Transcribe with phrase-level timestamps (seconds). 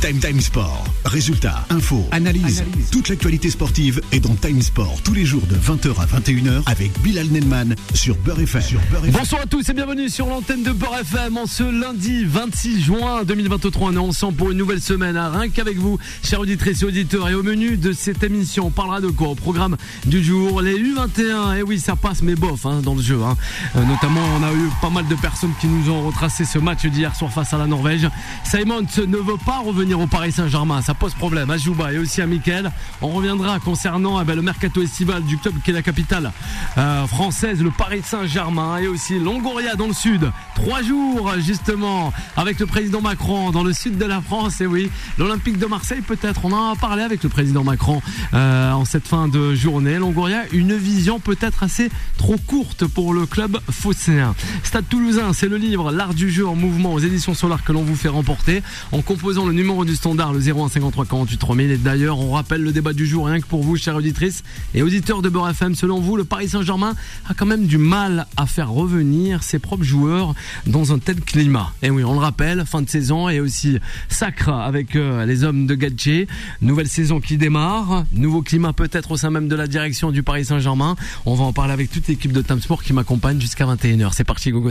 [0.00, 0.84] Time Time Sport.
[1.04, 2.62] Résultats, infos, analyse.
[2.92, 6.92] Toute l'actualité sportive est dans Time Sport tous les jours de 20h à 21h avec
[7.02, 8.62] Bilal Nelman sur Beurre FM.
[9.10, 13.24] Bonsoir à tous et bienvenue sur l'antenne de Beurre FM en ce lundi 26 juin
[13.24, 13.88] 2023.
[13.88, 17.28] On est ensemble pour une nouvelle semaine, à rien qu'avec vous, chers auditrices et auditeurs.
[17.28, 19.28] Et au menu de cette émission, on parlera de quoi?
[19.28, 19.76] Au programme
[20.06, 21.58] du jour, les U21.
[21.58, 23.18] Et oui, ça passe, mais bof hein, dans le jeu.
[23.24, 23.36] Hein.
[23.74, 26.86] Euh, notamment, on a eu pas mal de personnes qui nous ont retracé ce match
[26.86, 28.08] d'hier soir face à la Norvège.
[28.44, 30.82] Simon ne veut pas revenir au Paris Saint-Germain.
[30.82, 32.70] Ça pose problème à Jouba et aussi à Mickaël.
[33.00, 36.32] On reviendra concernant eh ben, le mercato estival du club qui est la capitale
[36.76, 40.30] euh, française, le Paris Saint-Germain et aussi Longoria dans le sud.
[40.54, 44.60] Trois jours justement avec le président Macron dans le sud de la France.
[44.60, 46.44] Et oui, l'Olympique de Marseille peut-être.
[46.44, 48.02] On en a parlé avec le président Macron
[48.34, 49.96] euh, en cette fin de journée.
[49.96, 54.34] Longoria, une vision peut-être assez trop courte pour le club phocéen.
[54.62, 57.82] Stade Toulousain, c'est le livre L'art du jeu en mouvement aux éditions Solar que l'on
[57.82, 61.70] vous fait remporter en composant le numéro du standard, le 0153 48 3000.
[61.70, 64.42] Et d'ailleurs, on rappelle le débat du jour, rien que pour vous, chères auditrices
[64.74, 65.74] et auditeurs de Beurre FM.
[65.74, 66.94] Selon vous, le Paris Saint-Germain
[67.28, 70.34] a quand même du mal à faire revenir ses propres joueurs
[70.66, 71.72] dans un tel climat.
[71.82, 75.66] Et oui, on le rappelle, fin de saison et aussi sacre avec euh, les hommes
[75.66, 76.28] de Gadget.
[76.62, 80.44] Nouvelle saison qui démarre, nouveau climat peut-être au sein même de la direction du Paris
[80.44, 80.96] Saint-Germain.
[81.26, 84.10] On va en parler avec toute l'équipe de Time Sport qui m'accompagne jusqu'à 21h.
[84.12, 84.70] C'est parti, Gogo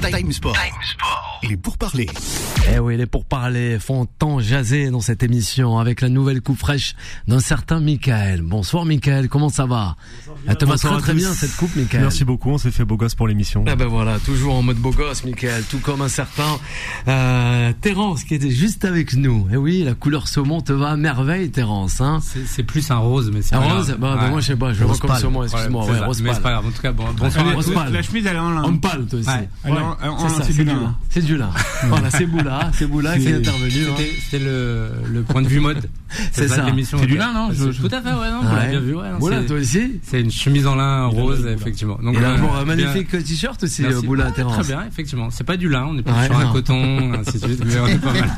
[0.00, 0.52] Time Sport.
[0.54, 1.24] Time Sport.
[1.42, 2.06] Il est pour parler.
[2.72, 6.94] Eh oui, les pourparlers font tant jaser dans cette émission avec la nouvelle coupe fraîche
[7.26, 8.42] d'un certain Michael.
[8.42, 9.96] Bonsoir Michael, comment ça va?
[10.46, 12.02] Elle te va très très bien cette coupe Michael.
[12.02, 13.64] Merci beaucoup, on s'est fait beau gosse pour l'émission.
[13.68, 16.58] Ah ben voilà, toujours en mode beau gosse, Michael, tout comme un certain
[17.06, 19.46] euh, Terence qui était juste avec nous.
[19.52, 22.00] Et oui, la couleur saumon te va à merveille, Terence.
[22.00, 23.88] Hein C'est plus un rose, mais c'est un rose?
[23.98, 24.30] bah, bah, Ouais.
[24.30, 25.84] Moi je sais pas, je le vois Rose comme saumon, excuse-moi.
[25.86, 26.06] c'est Ouais, ça.
[26.06, 26.42] rose Mais c'est pâle.
[26.42, 26.66] pas grave.
[26.66, 27.90] En tout cas, bon, bonsoir.
[27.90, 28.64] La chemise, elle est en lin.
[28.64, 29.28] Homme pâle aussi.
[29.28, 29.48] Ouais.
[29.64, 29.76] Est Ouais.
[31.10, 31.50] C'est du du lin.
[31.84, 33.86] Voilà, c'est Boula, c'est Boula qui est intervenu.
[33.90, 34.02] hein.
[34.30, 35.88] C'était le, le point de vue mode.
[36.32, 36.62] C'est ça.
[36.62, 36.96] de l'émission.
[36.98, 38.46] C'est du lin, non Je- je- Tout à fait, ouais, non, Ouais.
[38.46, 39.10] vous l'avez bien vu, ouais.
[39.10, 41.98] non, Boula, c'est- toi aussi C'est une chemise en lin rose, effectivement.
[42.02, 44.30] Donc, a euh, un magnifique t-shirt aussi, euh, Boula.
[44.30, 45.28] Très bien, effectivement.
[45.30, 47.86] C'est pas du lin, on est plus sur un coton, ainsi de suite, mais on
[47.88, 48.30] est pas mal.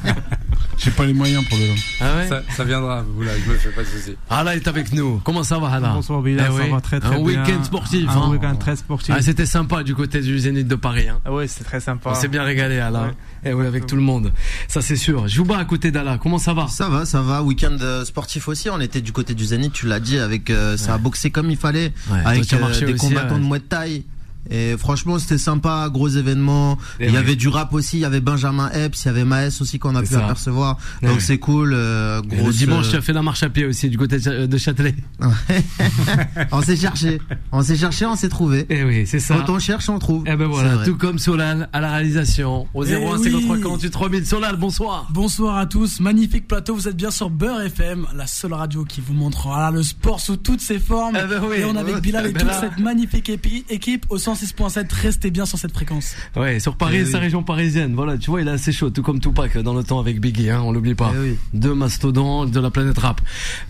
[0.82, 1.74] J'ai pas les moyens pour le lin.
[2.00, 4.16] Ah ouais Ça, ça viendra, vous là, je me fais pas de soucis.
[4.30, 5.20] Hala est avec nous.
[5.24, 5.88] Comment ça va, Hala?
[5.90, 6.70] Bonsoir Bilal, Eh ça oui.
[6.70, 7.42] va très très Un bien.
[7.44, 8.30] week-end sportif, Un hein.
[8.30, 9.14] week-end très sportif.
[9.16, 11.08] Ah, C'était sympa du côté du Zénith de Paris.
[11.08, 11.20] Hein.
[11.26, 12.10] Ah ouais, c'est très sympa.
[12.10, 13.02] On s'est bien régalé, Hala.
[13.42, 13.50] Ouais.
[13.50, 14.32] Et oui, avec tout le monde.
[14.68, 15.28] Ça, c'est sûr.
[15.28, 16.18] Jouba à côté d'Ala.
[16.18, 16.66] Comment ça va?
[16.68, 17.42] Ça va, ça va.
[17.42, 18.70] Week-end euh, sportif aussi.
[18.70, 21.50] On était du côté du Zénith, tu l'as dit, avec euh, ça a boxé comme
[21.50, 23.40] il fallait, Ouais, toi, avec as euh, des aussi, combattants ouais.
[23.40, 24.04] de Muay Thai.
[24.48, 26.78] Et franchement, c'était sympa, gros événement.
[26.98, 29.24] Et il y avait du rap aussi, il y avait Benjamin Epps, il y avait
[29.24, 30.24] Maes aussi qu'on a pu ça.
[30.24, 30.78] apercevoir.
[31.02, 31.72] Et Donc c'est cool.
[31.74, 34.18] Euh, Et Le dimanche, tu euh, as fait la marche à pied aussi du côté
[34.18, 34.94] de Châtelet.
[36.52, 37.20] on s'est cherché,
[37.52, 38.66] on s'est cherché, on s'est trouvé.
[38.70, 39.36] Eh oui, c'est ça.
[39.36, 40.24] Quand on cherche, on trouve.
[40.26, 43.62] Eh ben voilà, tout comme Solal à la réalisation au 01 Eh 53 oui.
[43.62, 44.26] 48 3000.
[44.26, 45.08] Solal, bonsoir.
[45.10, 49.00] Bonsoir à tous, magnifique plateau, vous êtes bien sur Beurre FM, la seule radio qui
[49.00, 51.16] vous montrera le sport sous toutes ses formes.
[51.22, 51.56] Eh ben oui.
[51.58, 52.60] et on est avec Bilal et Eh ben toute là.
[52.60, 56.14] cette magnifique épi- équipe au 106.7, restez bien sur cette fréquence.
[56.36, 57.24] Ouais, sur Paris et sa oui.
[57.24, 57.94] région parisienne.
[57.94, 60.50] Voilà, tu vois, il est assez chaud, tout comme Tupac dans le temps avec Biggie,
[60.50, 61.12] hein, on l'oublie pas.
[61.16, 61.36] Eh oui.
[61.52, 63.20] Deux mastodontes de la planète rap.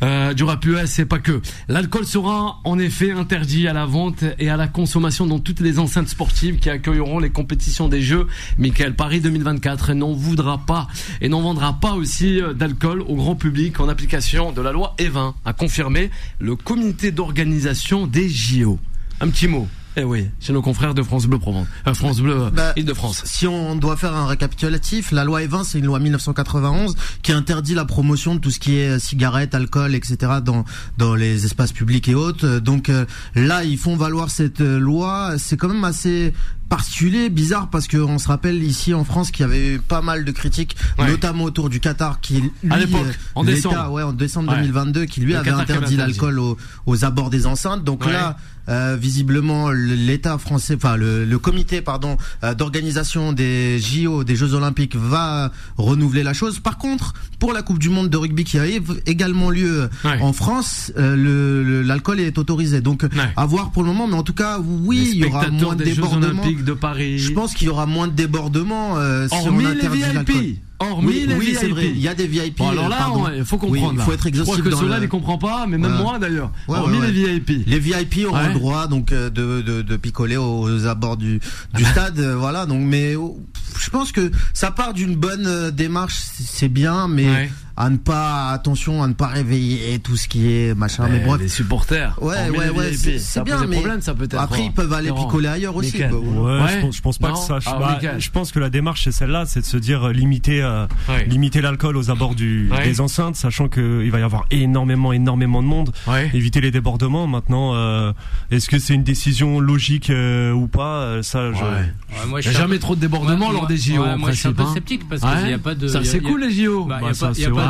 [0.03, 1.41] Euh, du rap US, c'est pas que.
[1.69, 5.79] L'alcool sera en effet interdit à la vente et à la consommation dans toutes les
[5.79, 8.27] enceintes sportives qui accueilleront les compétitions des Jeux.
[8.59, 10.89] Michael Paris 2024 n'en voudra pas
[11.23, 14.95] et n'en vendra pas aussi euh, d'alcool au grand public en application de la loi
[14.99, 18.79] E20, a confirmé le comité d'organisation des JO.
[19.21, 19.67] Un petit mot.
[20.01, 21.67] Eh oui, chez nos confrères de France Bleu Provence.
[21.87, 23.21] Euh, France Bleu euh, Bah, Île-de-France.
[23.27, 27.75] Si on doit faire un récapitulatif, la loi E20, c'est une loi 1991 qui interdit
[27.75, 30.17] la promotion de tout ce qui est euh, cigarettes, alcool, etc.
[30.43, 30.65] dans
[30.97, 32.47] dans les espaces publics et autres.
[32.47, 32.91] Euh, Donc
[33.35, 35.35] là, ils font valoir cette loi.
[35.37, 36.33] C'est quand même assez
[36.71, 40.25] particulier, bizarre, parce qu'on se rappelle ici en France qu'il y avait eu pas mal
[40.25, 41.09] de critiques, Ouais.
[41.09, 43.91] notamment autour du Qatar, qui lui, À l'époque, en décembre.
[43.91, 44.59] ouais, en décembre Ouais.
[44.61, 46.57] 2022, qui lui Le avait Qatar interdit l'alcool aux,
[46.87, 47.83] aux abords des enceintes.
[47.83, 48.37] Donc là,
[48.71, 54.37] euh, visiblement, le- l'État français, enfin le, le comité, pardon, euh, d'organisation des JO, des
[54.37, 56.61] Jeux Olympiques, va renouveler la chose.
[56.61, 60.21] Par contre, pour la Coupe du Monde de rugby qui arrive également lieu Ouais.
[60.21, 62.81] en France, euh, le- le- l'alcool est autorisé.
[62.81, 63.09] Donc, Ouais.
[63.37, 65.85] à voir pour le moment, mais en tout cas, oui, il y aura moins de
[65.85, 66.43] débordements.
[66.43, 67.19] Olympiques de Paris.
[67.19, 70.37] Je pense qu'il y aura moins de débordements euh, si on interdit l'alcool.
[70.81, 71.57] Hormis Oui, les oui, VIP.
[71.59, 71.89] c'est vrai.
[71.95, 72.57] Il y a des VIP.
[72.59, 73.91] Bon, alors là, il faut comprendre.
[73.93, 74.05] Oui, là.
[74.05, 76.03] faut être Je exhaustif crois que dans Solal, le- il comprend pas, mais même Ouais.
[76.03, 76.51] moi d'ailleurs.
[76.69, 77.39] Ouais, Hormis ouais, les.
[77.39, 77.67] VIP.
[77.67, 81.39] Les VIP auront le droit donc euh, de, de, de picoler aux abords du,
[81.75, 82.65] du stade, euh, voilà.
[82.67, 83.39] Donc, mais oh,
[83.79, 87.51] je pense que ça part d'une bonne euh, démarche, c'est c'est bien, mais Ouais.
[87.81, 91.09] À ne pas attention à ne pas réveiller tout ce qui est machin.
[91.11, 92.15] Mais, Eh, bref, Les supporters.
[92.21, 94.39] Ouais, ouais, ouais, c'est- bien, mais problème, ça peut-être.
[94.39, 95.99] après ils peuvent aller picoler ailleurs aussi.
[95.99, 96.69] Bah, Ouais, Ouais.
[96.77, 97.59] Je, pense, je pense pas Non que ça.
[97.59, 100.13] Je, Ah, bah, je pense que la démarche c'est celle-là, c'est de se dire euh,
[100.13, 101.25] limiter, euh, Ouais.
[101.27, 102.85] limiter l'alcool aux abords du, Ouais.
[102.85, 105.93] des enceintes, sachant qu'il va y avoir énormément, énormément de monde.
[106.07, 106.31] Ouais.
[106.35, 107.27] Éviter les débordements.
[107.27, 108.13] Maintenant, euh,
[108.51, 111.57] est-ce que c'est une décision logique euh, ou pas Ça, je...
[111.57, 111.63] Ouais.
[111.63, 114.49] Ouais, moi, Il je jamais trop de débordements Ouais, lors des JO moi, je suis
[114.49, 114.71] un peu hein.
[114.75, 115.87] sceptique parce qu'il n'y a pas de.
[115.89, 116.89] Ça, il c'est il cool les JO.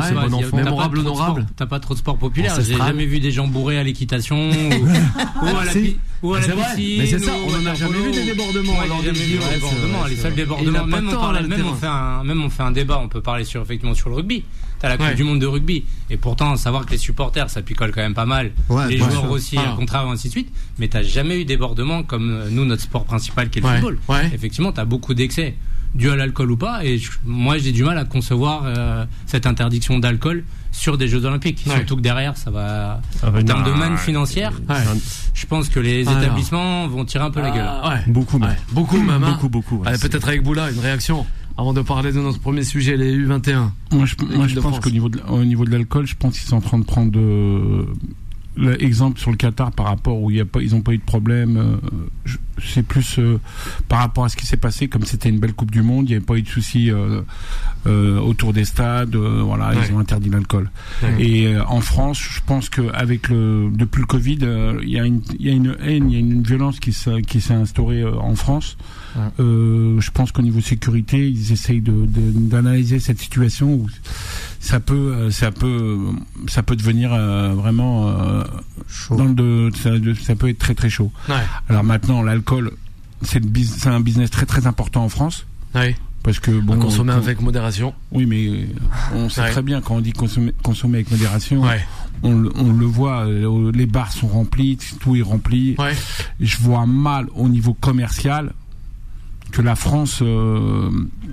[0.01, 0.57] A c'est bon enfant.
[0.57, 1.47] Mémorable, trop de sport- honorable.
[1.55, 2.55] T'as pas trop de sport populaire.
[2.61, 4.53] J'ai jamais vu des gens bourrés à l'équitation ou,
[5.45, 5.97] ou à la, Si.
[6.23, 6.97] ou à la piscine.
[6.99, 9.43] Mais c'est ça, on a jamais vu des débordements Ouais, j'ai des jamais vu des
[9.45, 10.05] ouais, débordements.
[10.07, 12.99] Les seuls débordements, même on même on fait un, même on fait un débat.
[13.03, 14.43] On peut parler sur effectivement sur le rugby.
[14.79, 15.13] T'as la Coupe Ouais.
[15.15, 15.83] du Monde de rugby.
[16.09, 18.51] Et pourtant, savoir que les supporters, ça picole quand même pas mal.
[18.67, 19.29] Ouais, les joueurs sûr.
[19.31, 19.73] aussi, Ah.
[19.73, 20.51] à contraire, ainsi de suite.
[20.79, 23.75] Mais t'as jamais eu débordement comme euh, nous, notre sport principal qui est le Ouais.
[23.75, 23.99] football.
[24.09, 24.31] Ouais.
[24.33, 25.55] Effectivement, t'as beaucoup d'excès
[25.95, 26.83] dû à l'alcool ou pas.
[26.85, 31.25] Et je- moi, j'ai du mal à concevoir euh, cette interdiction d'alcool sur des Jeux
[31.25, 31.63] Olympiques.
[31.67, 31.75] Ouais.
[31.75, 33.01] Surtout que derrière, ça va.
[33.19, 34.75] Ça En termes de manne financière, Ouais.
[35.33, 36.21] je pense que les Alors.
[36.23, 37.67] établissements vont tirer un peu la gueule.
[37.67, 38.11] Ah, ouais.
[38.11, 38.49] Beaucoup, même.
[38.49, 39.29] Ouais.
[39.31, 39.81] Beaucoup beaucoup.
[39.85, 41.25] Allez, peut-être avec Boula, une réaction
[41.57, 43.71] avant de parler de notre premier sujet, les U21.
[43.91, 46.47] Moi, je, moi, je pense qu'au niveau de, au niveau de l'alcool, je pense qu'ils
[46.47, 47.85] sont en train de prendre de,
[48.57, 50.97] l'exemple sur le Qatar par rapport où il y a pas, ils n'ont pas eu
[50.97, 51.57] de problème.
[51.57, 51.75] euh,
[52.25, 53.39] je- c'est plus euh,
[53.87, 56.09] par rapport à ce qui s'est passé, comme c'était une belle Coupe du Monde, il
[56.09, 57.21] n'y avait pas eu de soucis euh,
[57.87, 59.15] euh, autour des stades.
[59.15, 59.75] voilà, Ouais.
[59.87, 60.69] ils ont interdit l'alcool.
[61.03, 61.15] Ouais.
[61.23, 64.39] Et en France, je pense qu'avec le depuis le Covid,
[64.83, 66.93] il y a une il y a une haine, il y a une violence qui
[66.93, 68.77] s'est instaurée en France.
[69.15, 69.23] Ouais.
[69.39, 73.87] Je pense qu'au niveau sécurité, ils essayent de de- d'analyser cette situation où
[74.59, 75.97] ça peut ça peut
[76.47, 77.09] ça peut devenir
[77.55, 78.13] vraiment
[78.87, 79.15] Chaud.
[79.15, 79.89] dans le de- ça,
[80.21, 81.11] ça peut être très très chaud.
[81.69, 82.50] Alors maintenant, l'alcool,
[83.23, 85.45] c'est un business très très important en France
[85.75, 85.95] Ouais.
[86.23, 87.93] parce que bon, consommer avec modération.
[88.11, 88.65] oui, mais euh,
[89.15, 89.51] on sait Ouais.
[89.51, 91.85] très bien quand on dit consommer, consommer avec modération, Ouais.
[92.23, 95.75] on, le- on le voit, euh, les bars sont remplis, tout est rempli.
[95.79, 95.95] Ouais.
[96.39, 98.53] Je vois mal au niveau commercial
[99.51, 100.89] que la France euh,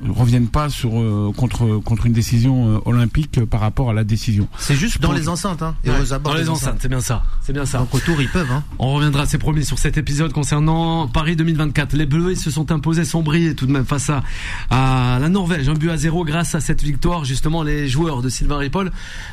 [0.09, 4.05] revienne pas sur euh, contre contre une décision euh, olympique euh, par rapport à la
[4.05, 4.49] décision.
[4.59, 5.97] C'est juste dans les enceintes, hein, et Ouais.
[6.03, 7.23] aux abords Dans les des enceintes, c'est bien ça.
[7.43, 7.79] C'est bien ça.
[7.79, 8.51] Donc autour, ils peuvent.
[8.53, 8.63] Hein.
[8.79, 11.95] On reviendra, c'est promis, sur cet épisode concernant Paris 2024.
[11.95, 14.23] Les Bleus, ils se sont imposés sans briller tout de même face à,
[14.71, 15.69] à la Norvège.
[15.69, 17.25] Un but à zéro grâce à cette victoire.
[17.25, 18.91] Justement, les joueurs de Sylvain Ripoll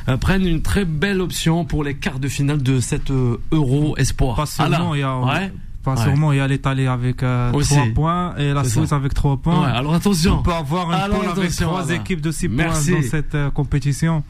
[0.08, 3.96] euh, prennent une très belle option pour les quarts de finale de cette euh, Euro
[3.96, 4.36] Espoir.
[4.36, 5.52] Pas seulement, il y a, Ouais.
[5.86, 6.02] Pas Ouais.
[6.02, 7.74] sûrement, il y a l'Italie avec euh, Aussi.
[7.74, 9.62] 3 points et la Suisse avec 3 points.
[9.62, 10.40] Ouais, alors attention.
[10.40, 11.94] On peut avoir une poule avec attention, 3 Alain.
[12.00, 14.22] équipes de 6 points dans cette euh, compétition.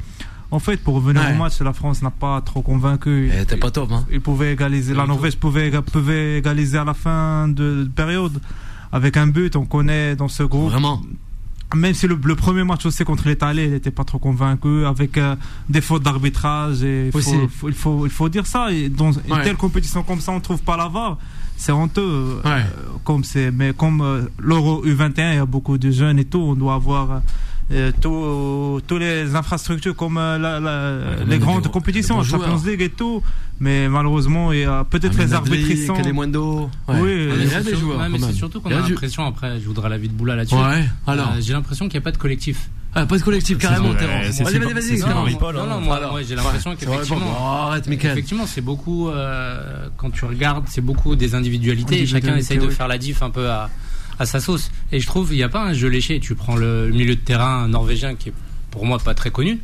[0.51, 1.33] En fait, pour revenir Ouais.
[1.35, 3.31] au match, la France n'a pas trop convaincu.
[3.37, 4.05] Eh, T'es pas top, hein.
[4.45, 8.39] Égaliser, la Norvège pouvait, pouvait égaliser à la fin de, de période
[8.93, 9.57] avec un but.
[9.57, 10.71] On connaît dans ce groupe.
[10.71, 11.01] Vraiment.
[11.75, 15.19] Même si le, le premier match aussi contre l'Italie, il n'était pas trop convaincu, avec
[15.19, 15.35] euh,
[15.69, 16.83] des fautes d'arbitrage.
[16.85, 17.13] Et il
[17.49, 18.71] faut, il, faut, il faut dire ça.
[18.73, 21.19] Et dans une telle compétition comme ça, on ne trouve pas la VAR.
[21.57, 22.03] C'est honteux.
[22.03, 22.65] euh, Ouais.
[23.03, 26.39] comme c'est, mais comme euh, l'Euro U21, il y a beaucoup de jeunes et tout,
[26.41, 27.23] on doit avoir
[28.01, 32.61] tout- toutes les infrastructures comme euh, la- la- les des grandes compétitions, Champions.
[32.65, 33.23] League et tout.
[33.59, 35.95] Mais malheureusement, il y a peut-être les arbitres ils sont.
[35.95, 36.71] Kelemundo.
[36.89, 37.01] Oui, Ouais.
[37.09, 37.99] euh, Il y a des joueurs.
[38.01, 40.55] ouais, mais c'est surtout qu'on a du- l'impression, après, je voudrais l'avis de Boula là-dessus.
[40.55, 40.85] Ouais.
[41.07, 41.29] Alors.
[41.33, 42.69] Euh, j'ai l'impression qu'il n'y a pas de collectif.
[42.99, 44.41] Ah, pas de collectif, carrément, Terence.
[44.41, 44.99] Vas-y, vas-y, vas-y.
[45.01, 45.09] non,
[45.67, 46.13] non, moi, Alors.
[46.13, 47.65] moi, j'ai l'impression qu'effectivement.
[47.69, 48.13] arrête, Michael.
[48.13, 52.69] Effectivement, c'est beaucoup, euh, quand tu regardes, c'est beaucoup des individualités et chacun essaye de
[52.71, 53.69] faire la diff un peu à,
[54.19, 54.71] à sa sauce.
[54.93, 56.21] Et je trouve, il n'y a pas un jeu léché.
[56.21, 58.35] Tu prends le milieu de terrain norvégien qui est
[58.71, 59.61] pour moi pas très connu.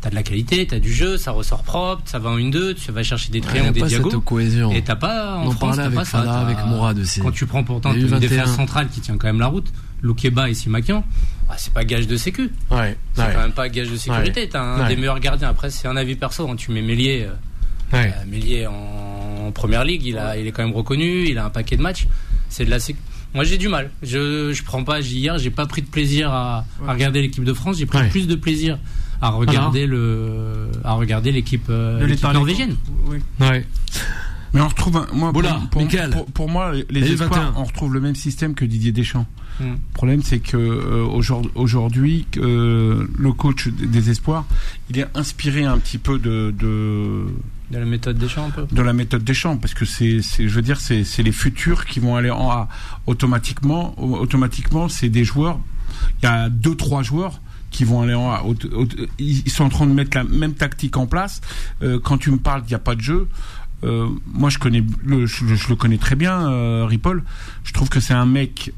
[0.00, 2.72] T'as de la qualité, t'as du jeu, ça ressort propre, ça va en une deux,
[2.72, 4.20] tu vas chercher des triangles, des pas cette diagos.
[4.22, 4.72] cohésion.
[4.72, 6.20] Et t'as pas en On France, t'as pas ça.
[6.40, 7.20] Avec Mourad aussi.
[7.20, 8.18] Quand tu prends pourtant une U21.
[8.18, 9.66] défense centrale qui tient quand même la route,
[10.00, 11.04] Loukeba et Simakian,
[11.46, 12.50] bah, c'est pas gage de sécu.
[12.70, 12.96] Ouais.
[13.12, 13.28] C'est Ouais.
[13.34, 14.48] quand même pas gage de sécurité.
[14.48, 14.88] T'as un Ouais.
[14.88, 15.50] des meilleurs gardiens.
[15.50, 16.48] Après, c'est un avis perso.
[16.48, 16.56] hein.
[16.56, 18.14] Tu mets Mélier, euh, Ouais.
[18.16, 21.26] euh, Mélier en, en première ligue, il, a, il est quand même reconnu.
[21.28, 22.06] Il a un paquet de matchs.
[22.48, 22.98] C'est de la sécu.
[23.34, 23.90] Moi, j'ai du mal.
[24.02, 25.00] Je, je prends pas.
[25.00, 27.78] Hier, j'ai pas pris de plaisir à, à regarder l'équipe de France.
[27.78, 28.08] J'ai pris Ouais.
[28.08, 28.78] plus de plaisir
[29.22, 32.76] à regarder le, à regarder l'équipe euh, norvégienne.
[33.06, 33.18] Oui.
[33.38, 33.66] Ouais.
[34.52, 36.10] Mais on retrouve, un- moi, Boula, pour, pour, Michael.
[36.10, 37.52] pour- pour moi, les espoirs, U21.
[37.56, 39.26] on retrouve le même système que Didier Deschamps.
[39.60, 39.64] Hmm.
[39.74, 44.44] Le problème, c'est que euh, aujourd'hui, aujourd'hui, euh, le coach des espoirs,
[44.88, 47.26] il est inspiré un petit peu de, de,
[47.70, 48.66] De la méthode des champs un peu.
[48.70, 51.86] de la méthode Deschamps, parce que c'est, c'est je veux dire, c'est, c'est les futurs
[51.86, 52.68] qui vont aller en A.
[53.06, 55.58] Automatiquement, au- automatiquement, c'est des joueurs.
[56.20, 58.42] Il y a deux, trois joueurs qui vont aller en A.
[59.18, 61.40] Ils sont en train de mettre la même tactique en place.
[61.82, 63.28] Euh, quand tu me parles qu'il n'y a pas de jeu.
[63.84, 67.22] euh, moi, je connais, le, je, je le connais très bien, euh, Ripoll.
[67.64, 68.72] Je trouve que c'est un mec,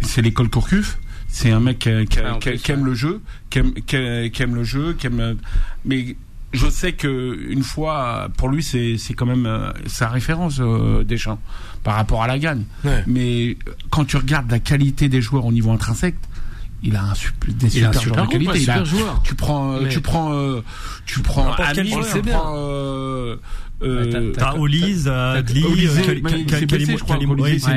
[0.00, 0.98] c'est l'école Courcuf.
[1.28, 2.86] C'est un mec qui, qui- Ouais, en qui- plus, qui aime ouais.
[2.86, 5.36] le jeu, qui aime, qui- qui aime le jeu, qui aime.
[5.84, 6.16] Mais
[6.52, 11.04] je sais que une fois, pour lui, c'est c'est quand même euh, sa référence euh,
[11.04, 11.38] Deschamps
[11.84, 12.64] par rapport à la gagne.
[12.84, 13.04] Ouais.
[13.06, 13.56] Mais
[13.90, 16.16] quand tu regardes la qualité des joueurs au niveau intrinsèque,
[16.82, 18.62] il a un super, des Il a un super, super joueurs de qualité.
[18.64, 19.20] Il a- super joueur.
[19.22, 20.60] tu prends, euh, Mais- tu prends, euh,
[21.06, 22.04] tu prends Ami, joueur.
[22.06, 22.38] tu C'est bien.
[22.38, 22.54] prends.
[23.82, 24.32] Euh,
[25.72, 25.92] Olise,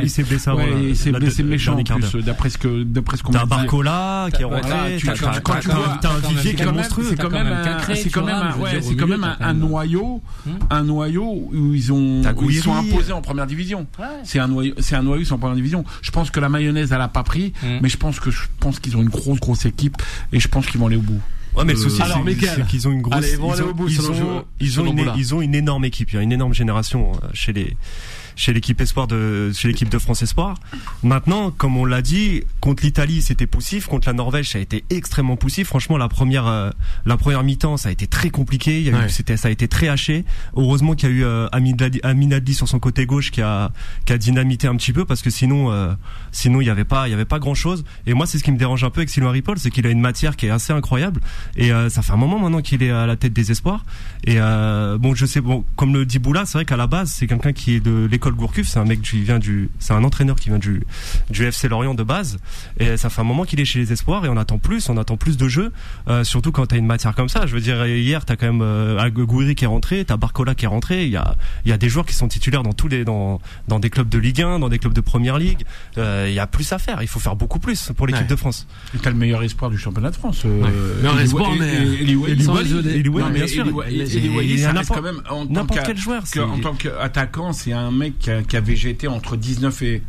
[0.04, 0.50] il s'est blessé,
[0.90, 3.46] il s'est- blessé méchant en plus, d'après ce que, d'après ce qu'on T'as.
[3.46, 4.70] Barcola qui est rentré,
[6.02, 7.06] t'as- un vivier qui est monstrueux.
[7.10, 7.48] c'est quand même,
[7.96, 10.22] c'est quand même, un- c'est quand même noyau,
[10.70, 13.88] un noyau où ils ont, ils sont imposés en première division.
[14.24, 15.86] C'est un noyau, c'est un noyau, en première division.
[16.02, 17.80] Je pense que la mayonnaise, elle a pas pris, Hmm.
[17.82, 19.98] mais je pense que, je pense qu'ils ont une grosse, grosse équipe
[20.34, 21.22] et je pense qu'ils vont aller au bout.
[21.56, 23.16] Ouais, mais le souci, Alors, c'est- qu'ils ont une grosse.
[23.16, 25.54] Allez, ils vont aller ont- au bout, ils ont- ils ont une, ils ont une
[25.56, 26.12] énorme équipe.
[26.12, 27.78] Il y a une énorme génération euh, chez les,
[28.36, 30.56] chez l'équipe espoir de, chez l'équipe de France Espoir.
[31.04, 33.88] Maintenant, comme on l'a dit, contre l'Italie, c'était poussif.
[33.88, 35.68] Contre la Norvège, ça a été extrêmement poussif.
[35.68, 36.70] Franchement, la première, euh,
[37.06, 38.80] la première mi-temps, ça a été très compliqué.
[38.80, 39.10] Il y a eu, Ouais.
[39.10, 40.24] c'était, ça a été très haché.
[40.56, 43.42] Heureusement qu'il y a eu euh, Amin Adli- Amin Adli sur son côté gauche qui
[43.42, 43.72] a,
[44.06, 45.94] qui a dynamité un petit peu parce que sinon, euh,
[46.32, 47.84] sinon il y avait pas, il y avait pas grand chose.
[48.08, 49.90] Et moi, c'est ce qui me dérange un peu avec Sylvain Ripoll, c'est qu'il a
[49.90, 51.20] une matière qui est assez incroyable.
[51.58, 53.84] Et euh, ça fait un moment maintenant qu'il est à la tête des espoirs.
[54.26, 57.12] Et euh, bon, je sais, bon, comme le dit Boula, c'est vrai qu'à la base,
[57.12, 58.68] c'est quelqu'un qui est de l'école Gourcuff.
[58.68, 60.84] C'est un mec qui vient du, c'est un entraîneur qui vient du,
[61.30, 62.38] du FC Lorient de base.
[62.80, 64.98] Et ça fait un moment qu'il est chez les espoirs et on attend plus, on
[64.98, 65.72] attend plus de jeux.
[66.08, 67.46] euh, surtout quand t'as une matière comme ça.
[67.46, 70.66] Je veux dire, hier, t'as quand même euh, Gouiri qui est rentré, t'as Barcola qui
[70.66, 71.04] est rentré.
[71.06, 73.42] Il y a, il y a des joueurs qui sont titulaires dans tous les, dans,
[73.68, 75.66] dans des clubs de Ligue 1, dans des clubs de Première Ligue.
[75.98, 77.02] Euh, Il y a plus à faire.
[77.02, 78.28] Il faut faire beaucoup plus pour l'équipe Ouais.
[78.28, 78.68] de France.
[79.02, 80.44] T'as le meilleur espoir du championnat de France.
[80.46, 81.86] euh, Meilleur Eli- espoir, mais-
[83.34, 83.66] bien sûr.
[83.90, 85.42] Il- y a ça reste n'importe- quand même en
[86.54, 90.02] en tant qu'attaquant, c'est un mec qui a, qui a végété entre 19 et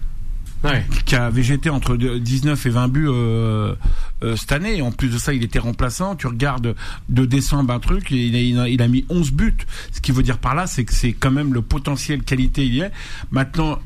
[0.63, 0.83] Ouais.
[1.05, 3.75] qui a végété entre de- 19 et 20 buts euh,
[4.23, 4.81] euh, cette année.
[4.81, 6.17] En plus de ça, il était remplaçant.
[6.17, 6.75] Tu regardes
[7.11, 9.55] de décembre un truc, et il a, il a, il a mis 11 buts.
[9.93, 12.75] Ce qui veut dire par là, c'est que c'est quand même le potentiel qualité il
[12.77, 12.93] y est.
[13.31, 13.79] Maintenant,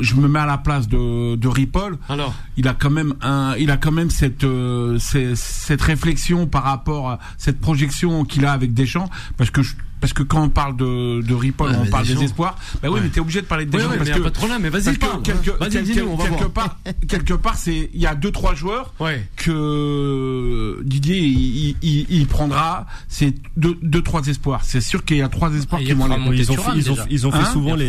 [0.00, 1.98] je me mets à la place de, de Ripoll.
[2.08, 6.46] Alors, Il a quand même un, il a quand même cette, euh, cette, cette réflexion
[6.46, 10.42] par rapport à cette projection qu'il a avec Deschamps, parce que je- parce que quand
[10.42, 12.56] on parle de, de Ripoll, Ouais, on mais parle des espoirs.
[12.82, 13.00] Bah oui, Ouais.
[13.02, 14.62] mais t'es obligé de parler de ouais, mais parce y a que pas de problème,
[14.62, 16.50] mais vas-y, que quelque, dis-nous, on va quelque voir.
[16.52, 16.78] part,
[17.08, 19.26] quelque part, c'est il y a deux trois joueurs Ouais.
[19.36, 24.60] que Didier il, il, il prendra, c'est deux, deux trois espoirs.
[24.64, 26.16] C'est sûr qu'il y a trois espoirs qui vont aller.
[26.16, 27.06] monter Ils ont, ils ont, déjà.
[27.10, 27.86] ils ont fait Hein souvent les,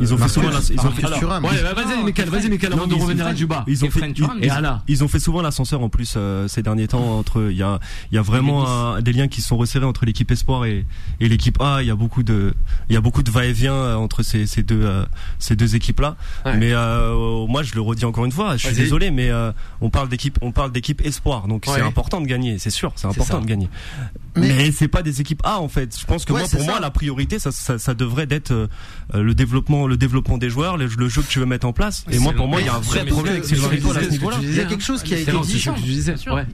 [0.00, 1.06] ils ont fait souvent ils ont fait.
[1.24, 3.64] Ouais, bah, vas-y, Michael, vas-y, Michael, avant Non, de mais revenir à Duba.
[3.66, 4.18] Ils ont fait, French
[4.88, 7.78] ils, ont fait souvent l'ascenseur en plus euh, ces derniers temps entre il y a
[8.10, 10.84] il y a vraiment des liens qui sont resserrés entre l'équipe espoir et,
[11.20, 12.54] et l'équipe A il y a beaucoup de
[12.88, 15.04] il y a beaucoup de va-et-vient euh, entre ces, ces deux euh,
[15.40, 16.56] ces deux équipes là Ouais.
[16.56, 19.90] mais euh, moi je le redis encore une fois je suis désolé mais euh, on
[19.90, 21.74] parle d'équipe on parle d'équipe espoir donc Ouais.
[21.76, 23.40] c'est important de gagner c'est sûr c'est important ça.
[23.40, 23.68] de gagner
[24.36, 26.56] Mais- mais, c'est pas des équipes A en fait je pense que Ouais, moi c'est
[26.58, 26.72] pour ça.
[26.72, 28.68] moi la priorité ça, ça, ça devrait être
[29.12, 32.04] le développement le développement des joueurs le, le jeu que tu veux mettre en place
[32.10, 34.36] et moi pour moi il y a un vrai problème avec Sylvain à ce niveau-là
[34.38, 34.52] tu disais.
[34.52, 35.64] Il y a quelque chose qui a été dit.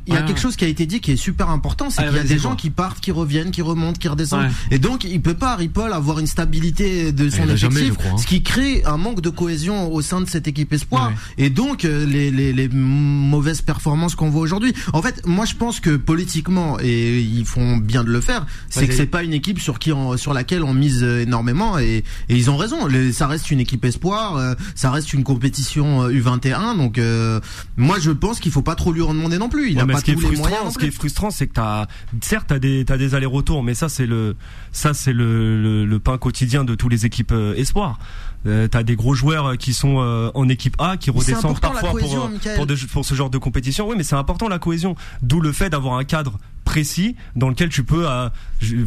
[0.07, 2.11] Il y a quelque chose qui a été dit qui est super important, c'est Allez,
[2.11, 4.51] qu'il y a des gens qui partent, qui reviennent, qui remontent, qui redescendent.
[4.79, 8.13] Et donc, il peut pas, Ripoll, avoir une stabilité de son effectif, jamais, je crois,
[8.13, 8.17] hein.
[8.19, 11.09] ce qui crée un manque de cohésion au sein de cette équipe espoir.
[11.09, 11.15] Ouais.
[11.47, 14.73] Et donc, euh, les, les, les mauvaises performances qu'on voit aujourd'hui.
[14.93, 18.87] En fait, moi, je pense que politiquement, et ils font bien de le faire, c'est
[18.87, 21.79] que c'est pas une équipe sur qui, on- sur laquelle on mise euh, énormément.
[21.81, 22.87] Et, et ils ont raison.
[22.87, 26.77] Les- ça reste une équipe espoir, euh, ça reste une compétition euh, U21.
[26.77, 27.41] Donc, euh,
[27.77, 29.71] moi, je pense qu'il faut pas trop lui en demander non plus.
[29.73, 30.73] Il Ouais, a pas ce qui est tous les moyens.
[30.73, 31.87] ce qui est frustrant, c'est que t'as,
[32.21, 34.37] certes, t'as des, t'as des allers-retours, mais ça, c'est le,
[34.73, 37.99] ça, c'est le, le, le pain quotidien de toutes les équipes euh, espoirs.
[38.47, 41.91] Euh, t'as des gros joueurs euh, qui sont euh, en équipe A, qui redescendent parfois
[41.93, 43.89] cohésion, pour, euh, pour, de- pour ce genre de compétition.
[43.89, 44.95] Oui, mais c'est important la cohésion.
[45.23, 48.29] D'où le fait d'avoir un cadre précis dans lequel tu peux, euh,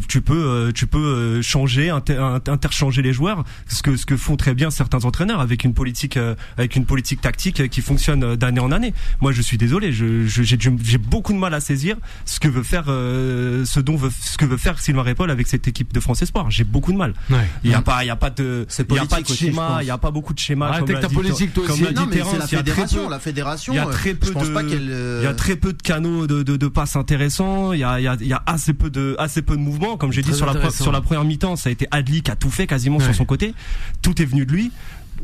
[0.08, 4.16] tu peux, euh, tu peux euh, changer, inter- interchanger les joueurs, ce que ce que
[4.16, 8.36] font très bien certains entraîneurs avec une politique, euh, avec une politique tactique qui fonctionne
[8.36, 8.92] d'année en année.
[9.20, 12.48] Moi, je suis désolé, je, je- j'ai, j'ai beaucoup de mal à saisir ce que
[12.48, 15.92] veut faire, euh, ce dont veut, ce que veut faire Sylvain Ripoll avec cette équipe
[15.92, 16.50] de France Espoir.
[16.50, 17.14] J'ai beaucoup de mal.
[17.30, 17.38] Ouais.
[17.64, 19.78] Il y a pas, il y a pas de, il y a pas de schéma,
[19.80, 20.68] il y a pas beaucoup de schémas.
[20.68, 21.94] Arrête comme l'a politique, toi comme aussi.
[21.94, 23.04] Non, mais c'est la il y a très fédération.
[23.04, 23.72] peu- La fédération.
[23.72, 24.88] il y a très peu de, pas qu'elle.
[24.90, 27.72] euh, il y a très peu de canaux de, de, de passes intéressants.
[27.72, 29.60] Il y a, il y a, il y a assez peu de, assez peu de
[29.62, 29.96] mouvements.
[29.96, 32.36] Comme j'ai dit sur la, sur la première mi-temps, ça a été Adli qui a
[32.36, 33.04] tout fait quasiment Ouais.
[33.04, 33.54] sur son côté.
[34.02, 34.70] Tout est venu de lui.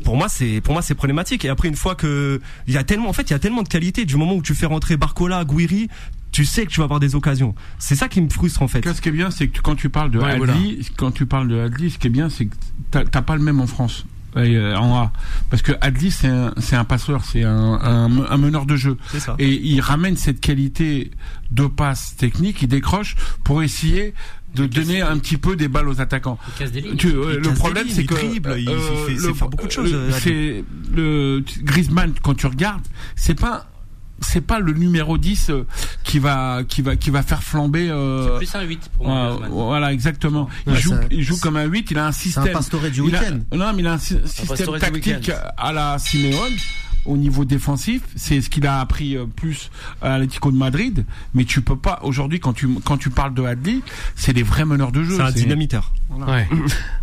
[0.03, 1.43] Pour moi, c'est, pour moi, c'est problématique.
[1.45, 3.63] Et après, une fois que, il y a tellement, en fait, il y a tellement
[3.63, 4.05] de qualité.
[4.05, 5.89] Du moment où tu fais rentrer Barcola, Guiri,
[6.31, 7.53] tu sais que tu vas avoir des occasions.
[7.79, 8.87] C'est ça qui me frustre, en fait.
[8.93, 10.53] Ce qui est bien, c'est que tu- quand tu parles de Ouais, Adli, voilà.
[10.95, 12.55] quand tu parles de Adli, ce qui est bien, c'est que
[12.91, 14.05] t'as t'as pas le même en France.
[14.37, 15.11] Euh, en A.
[15.49, 18.97] Parce que Adli, c'est un, c'est un passeur, c'est un, un, un meneur de jeu.
[19.11, 19.35] C'est ça.
[19.39, 21.11] Et il ramène cette qualité
[21.51, 24.13] de passe technique, il décroche pour essayer
[24.55, 26.37] de donner un petit peu des balles aux attaquants.
[26.47, 26.95] Il casse des lignes.
[26.95, 29.27] Tu- euh, Il le problème, des c'est que il dribble, il- il fait- il sait
[29.27, 30.63] le- faire beaucoup de choses, euh, euh, c'est
[30.95, 32.81] le Griezmann quand tu regardes,
[33.15, 33.67] c'est pas
[34.21, 35.65] c'est pas le numéro 10 euh,
[36.03, 39.15] qui va qui va qui va faire flamber euh, Plus un 8 pour moi.
[39.15, 39.51] voilà, Griezmann.
[39.51, 40.49] voilà, exactement.
[40.67, 42.47] Il Ouais, joue, il joue comme un 8, il a un C'est système.
[42.47, 43.39] un Pastore du il a- week-end.
[43.55, 46.53] non, mais il a un sy- système tactique à la Simeone
[47.05, 48.01] au niveau défensif.
[48.15, 49.69] C'est ce qu'il a appris euh, plus
[50.01, 51.05] à l'Atlético de Madrid.
[51.33, 53.79] Mais tu peux pas, aujourd'hui, quand tu, quand tu parles de Hadley,
[54.15, 55.15] c'est des vrais meneurs de jeu.
[55.15, 55.91] C'est un dynamiteur.
[56.11, 56.47] Ouais.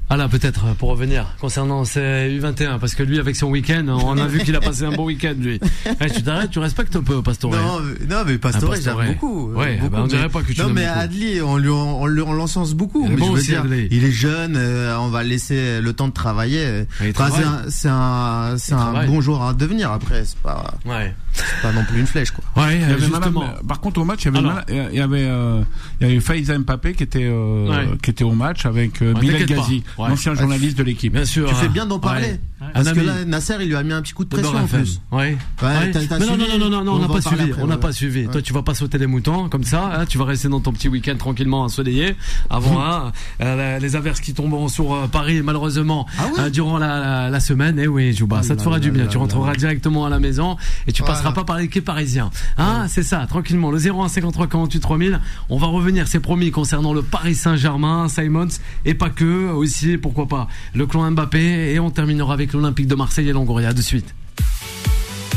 [0.08, 4.16] Ah là, peut-être, pour revenir, concernant ces U21, parce que lui, avec son week-end, on
[4.18, 5.58] a vu qu'il a passé un bon week-end, lui.
[6.00, 7.50] Eh, tu t'arrêtes, tu respectes un peu, Pastore.
[7.50, 9.02] Non, mais- non, mais Pastore, Ah, Pastore.
[9.02, 9.50] j'aime beaucoup.
[9.54, 10.98] Ouais, beaucoup, bah, on mais- dirait pas que tu Non, mais beaucoup.
[11.00, 13.02] Adli, on lui, on, on lui- on l'encense beaucoup.
[13.04, 13.88] Il est mais bon je veux aussi, dire, Adli.
[13.90, 16.84] il est jeune, euh, on va laisser le temps de travailler.
[17.10, 17.30] Enfin,
[17.68, 19.85] c'est un, c'est un, un bon joueur à devenir.
[19.92, 21.14] Après, c'est pas, Ouais.
[21.32, 22.44] c'est pas non plus une flèche, quoi.
[22.64, 23.40] Ouais, Il y euh, avait justement.
[23.40, 24.60] Madame- par contre, au match, il y avait, Alors.
[24.68, 25.62] Il y avait, euh,
[26.00, 27.88] il y avait Faiza Mbappé qui était, euh, Ouais.
[28.02, 29.44] qui était au match avec euh, Bilal.
[29.46, 30.08] Ghazi, Ouais.
[30.08, 31.12] l'ancien journaliste de l'équipe.
[31.12, 31.48] Bien sûr.
[31.48, 31.70] Tu fais hein.
[31.72, 32.38] bien d'en parler.
[32.60, 32.68] Ouais.
[32.72, 35.00] Parce que là, Nasser, il lui a mis un petit coup de pression en plus.
[35.12, 35.36] Ouais.
[35.62, 37.50] Mais non, non, non, non, non, On n'a pas suivi.
[37.50, 38.26] après, on n'a pas suivi.
[38.28, 39.90] Toi, tu vas pas sauter les moutons comme ça.
[40.00, 42.16] hein, tu vas rester dans ton petit week-end tranquillement ensoleillé
[42.48, 43.12] avant hein,
[43.42, 47.40] euh, les averses qui tomberont sur euh, Paris malheureusement Ah euh, durant la, la, la
[47.40, 47.78] semaine.
[47.78, 49.06] Et oui, Jouba, Ah ça te fera du bien.
[49.06, 49.74] tu rentreras là.
[49.76, 50.56] Directement à la maison
[50.86, 51.14] et tu Voilà.
[51.14, 52.30] passeras pas par les quais parisiens.
[52.58, 53.70] Hein, c'est ça, tranquillement.
[53.70, 55.20] Le 01 53 48 3000.
[55.50, 58.48] On va revenir, c'est promis, concernant le Paris Saint-Germain, Simons
[58.84, 62.94] et pas que aussi, pourquoi pas, le clan Mbappé et on terminera avec l'Olympique de
[62.94, 64.14] Marseille et Longoria de suite.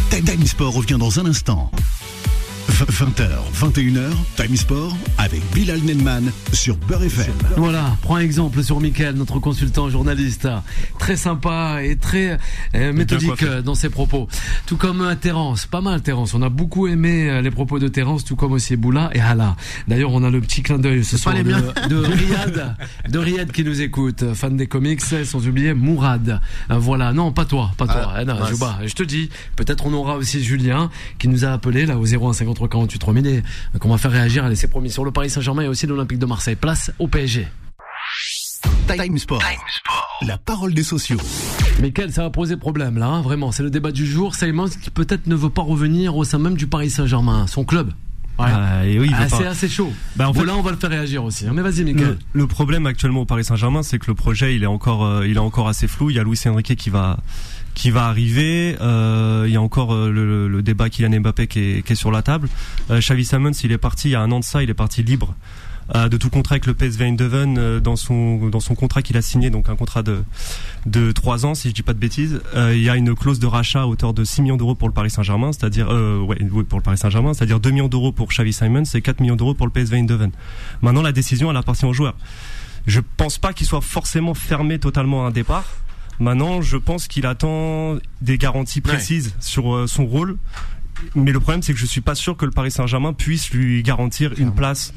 [0.10, 1.72] Time Time Sport revient dans un instant.
[2.69, 3.27] 20h,
[3.59, 7.33] 21h, Time Sport avec Bilal Nenman sur Beurre FM.
[7.57, 10.47] Voilà, prends exemple sur Mickaël, notre consultant journaliste,
[10.99, 12.38] très sympa et très
[12.75, 14.27] euh, méthodique euh, dans ses propos.
[14.67, 17.88] Tout comme euh, Terence, pas mal Terence, on a beaucoup aimé euh, les propos de
[17.88, 19.55] Terence, tout comme aussi Boula et Hala.
[19.88, 22.75] D'ailleurs, on a le petit clin d'œil ce soir de, Riyad,
[23.09, 26.39] de Riyad qui nous écoute, fan des comics, sans oublier Mourad.
[26.69, 28.13] Euh, voilà, non, pas toi, pas toi.
[28.13, 28.35] Ah, Eh non,
[28.85, 32.05] je te dis, peut-être on aura aussi Julien qui nous a appelé là au
[32.59, 33.37] 0153 48 3000 et
[33.75, 34.43] euh, qu'on va faire réagir.
[34.45, 36.55] Allez, c'est promis sur le Paris Saint-Germain et aussi l'Olympique de Marseille.
[36.55, 37.47] Place au PSG.
[38.87, 39.41] Time Sport.
[40.25, 41.19] La parole des sociaux.
[41.81, 43.51] Mais quel ça va poser problème là, hein, vraiment.
[43.51, 44.35] C'est le débat du jour.
[44.35, 47.89] Simons qui peut-être ne veut pas revenir au sein même du Paris Saint-Germain, son club.
[48.37, 48.45] Ouais.
[48.50, 49.91] Ah, et oui, il veut Ah, c'est assez chaud.
[50.15, 51.45] Bah, en fait- là, on va le faire réagir aussi.
[51.48, 51.51] hein.
[51.53, 52.17] Mais vas-y, Michael.
[52.33, 55.27] Le, le problème actuellement au Paris Saint-Germain, c'est que le projet, il est encore, euh,
[55.27, 56.09] il est encore assez flou.
[56.09, 57.17] Il y a Luis Enrique qui va,
[57.79, 58.75] qui va arriver.
[58.81, 61.96] Euh, il y a encore euh, le, le débat Kylian Mbappé qui est, qui est
[61.96, 62.50] sur la table.
[62.92, 64.61] Euh, Xavi Simons, il est parti il y a un an de ça.
[64.61, 65.33] Il est parti libre
[65.96, 69.22] euh, de tout contrat avec le PSV Eindhoven dans son dans son contrat qu'il a
[69.22, 70.24] signé, donc un contrat de
[70.87, 72.42] de trois ans, si je dis pas de bêtises.
[72.53, 74.94] Il y a une clause de rachat à hauteur de 6 millions d'euros pour le
[74.94, 76.35] Paris Saint-Germain, c'est-à-dire euh, ouais,
[76.68, 79.53] pour le Paris Saint-Germain, c'est-à-dire 2 millions d'euros pour Xavi Simons et 4 millions d'euros
[79.53, 80.31] pour le PSV Eindhoven.
[80.81, 82.18] Maintenant, la décision elle appartient aux joueurs.
[82.87, 85.63] Je pense pas qu'il soit forcément fermé totalement à un départ.
[86.20, 90.38] Maintenant, je pense qu'il attend des garanties précises sur euh, son rôle.
[91.16, 93.82] Mais le problème, c'est que je suis pas sûr que le Paris Saint-Germain puisse lui
[93.84, 94.94] garantir une place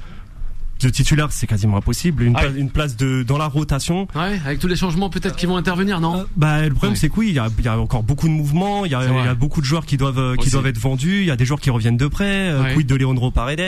[0.83, 1.29] de titulaire.
[1.31, 2.23] C'est quasiment impossible.
[2.23, 2.43] Une, Ouais.
[2.43, 4.07] place, une place de dans la rotation.
[4.15, 6.97] Ouais, avec tous les changements peut-être qui vont intervenir, non Bah, le problème, Ouais.
[6.99, 8.85] c'est que oui, il y a, il y a encore beaucoup de mouvements.
[8.85, 10.51] Il y a, y beaucoup de joueurs qui doivent euh, qui Aussi.
[10.51, 11.21] doivent être vendus.
[11.21, 12.51] Il y a des joueurs qui reviennent de près.
[12.51, 12.75] Euh, Ouais.
[12.75, 13.59] Quid de Leandro Paredes.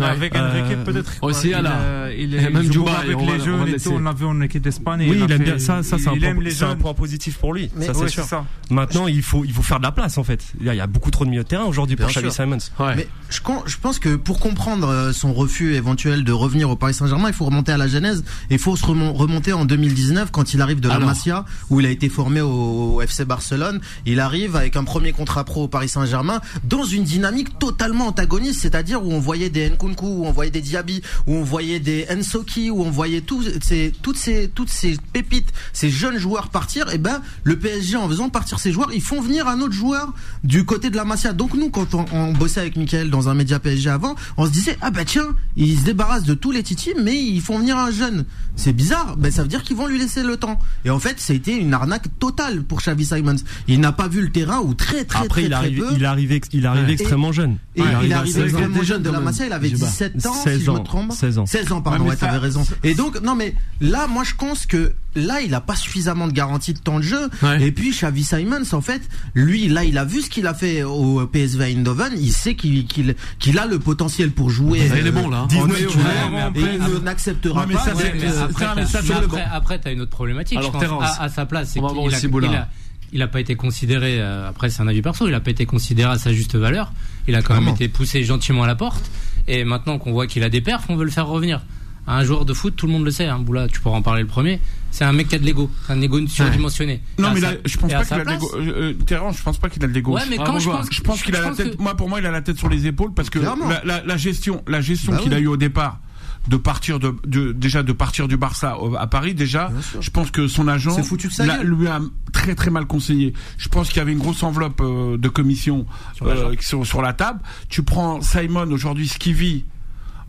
[0.00, 0.06] Ouais.
[0.06, 1.12] Avec Euh, Enrique, peut-être.
[1.22, 1.72] aussi, il, alors.
[1.76, 3.68] euh, il, Et est même il joue Dubaï, avec on va- les on va jeunes
[3.68, 3.88] et laisser.
[3.90, 3.96] tout.
[3.96, 5.06] On l'a vu en équipe d'Espagne.
[5.08, 5.82] Oui, a il aime fait- bien ça.
[5.82, 7.70] Ça, c'est un, point- positif pour lui.
[7.76, 8.24] Mais- ça, c'est sûr.
[8.70, 10.44] Maintenant, il faut il faut faire de la place en fait.
[10.60, 12.30] Il y a, beaucoup trop de milieu de terrain aujourd'hui pour Xavi.
[12.30, 12.58] Simons.
[12.78, 12.94] Ouais.
[12.96, 13.40] Mais je,
[13.80, 17.44] pense que pour comprendre euh, son refus éventuel de revenir au Paris Saint-Germain, il faut
[17.44, 18.24] remonter à la genèse.
[18.50, 21.08] Et il faut se remon- remonter en 2019 quand il arrive de la Alors.
[21.08, 23.80] Masia, où il a été formé au, au FC Barcelone.
[24.06, 28.60] Il arrive avec un premier contrat pro au Paris Saint-Germain dans une dynamique totalement antagoniste,
[28.60, 32.06] c'est-à-dire où on voyait des Nkunku, où on voyait des Diaby, où on voyait des
[32.10, 36.92] Ensoki, où on voyait tous ces, toutes ces toutes ces pépites, ces jeunes joueurs partir.
[36.92, 40.12] Et ben le PSG en faisant partir ces joueurs, ils font venir un autre joueur
[40.44, 41.32] du côté de la Masia.
[41.32, 44.50] Donc nous, quand on, on bossait avec Michael dans un média PSG avant, on se
[44.50, 47.78] disait ah bah tiens, ils se débarrassent de tous les titis, mais ils font venir
[47.78, 48.24] un jeune.
[48.56, 49.16] C'est bizarre.
[49.16, 50.58] Ben ça veut dire qu'ils vont lui laisser le temps.
[50.84, 53.36] Et en fait, ça a été une arnaque totale pour Xavi Simons.
[53.68, 56.40] Il n'a pas vu le terrain ou très très Après, très il arrive, il arrive,
[56.52, 56.92] il Ouais.
[56.92, 57.56] extrêmement jeune.
[57.76, 58.46] Et Ouais, il il est a arrivé 16 ans.
[58.58, 59.20] extrêmement jeune de la.
[59.20, 60.18] Masia, il avait Je sais pas.
[60.18, 60.82] 17 ans, 16 si je me ans.
[60.82, 61.12] trompe.
[61.12, 61.46] 16 ans.
[61.46, 62.64] 16 ans, pardon, Ouais, ouais, t'avais raison.
[62.82, 66.32] Et donc, non, mais là, moi, je pense que là, il a pas suffisamment de
[66.32, 67.28] garantie de temps de jeu.
[67.42, 67.62] Ouais.
[67.62, 69.02] Et puis Xavi Simons, en fait,
[69.34, 72.12] lui, là, il a vu ce qu'il a fait au PSV Eindhoven.
[72.16, 74.78] Il sait qu'il qu'il qu'il a le potentiel pour jouer.
[74.92, 75.42] Il est euh, bon, là.
[75.42, 77.84] en 19 titulaire, ouais, mais et après- il ne- n'acceptera pas.
[77.84, 80.58] ça, Ouais, c'est- après, après, après, t'as une autre problématique.
[80.58, 82.18] Alors, je pense, Terence, à, à sa place, c'est qu'il a,
[82.50, 82.68] il a,
[83.12, 84.20] il a pas été considéré.
[84.20, 85.26] euh, après, c'est un avis perso.
[85.26, 86.92] Il a pas été considéré à sa juste valeur.
[87.26, 89.10] Il a quand même été poussé gentiment à la porte.
[89.48, 91.62] Et maintenant qu'on voit qu'il a des perfs, on veut le faire revenir.
[92.06, 93.26] Un joueur de foot, tout le monde le sait.
[93.26, 94.60] Hein, Boula, tu pourras en parler le premier.
[94.90, 97.00] C'est un mec qui a de l'ego, un ego surdimensionné.
[97.18, 98.50] Non, mais là, je pense pas qu'il a de l'ego.
[98.56, 100.14] Euh, euh, je pense pas qu'il a de l'ego.
[100.14, 101.76] Ouais, mais Ah, quand je pense, Je pense qu'il a la tête.
[101.76, 104.02] que- Moi, pour moi, il a la tête sur les épaules parce que la, la-
[104.04, 106.00] la gestion, la gestion Bah qu'il a eu au départ
[106.48, 110.48] de partir de, de- déjà de partir du Barça à Paris déjà je pense que
[110.48, 112.00] son agent foutu l'a- lui a
[112.32, 115.84] très très mal conseillé je pense qu'il y avait une grosse enveloppe euh, de commission
[116.22, 119.66] euh, sur, sur la table tu prends Simon aujourd'hui ce qu'il vit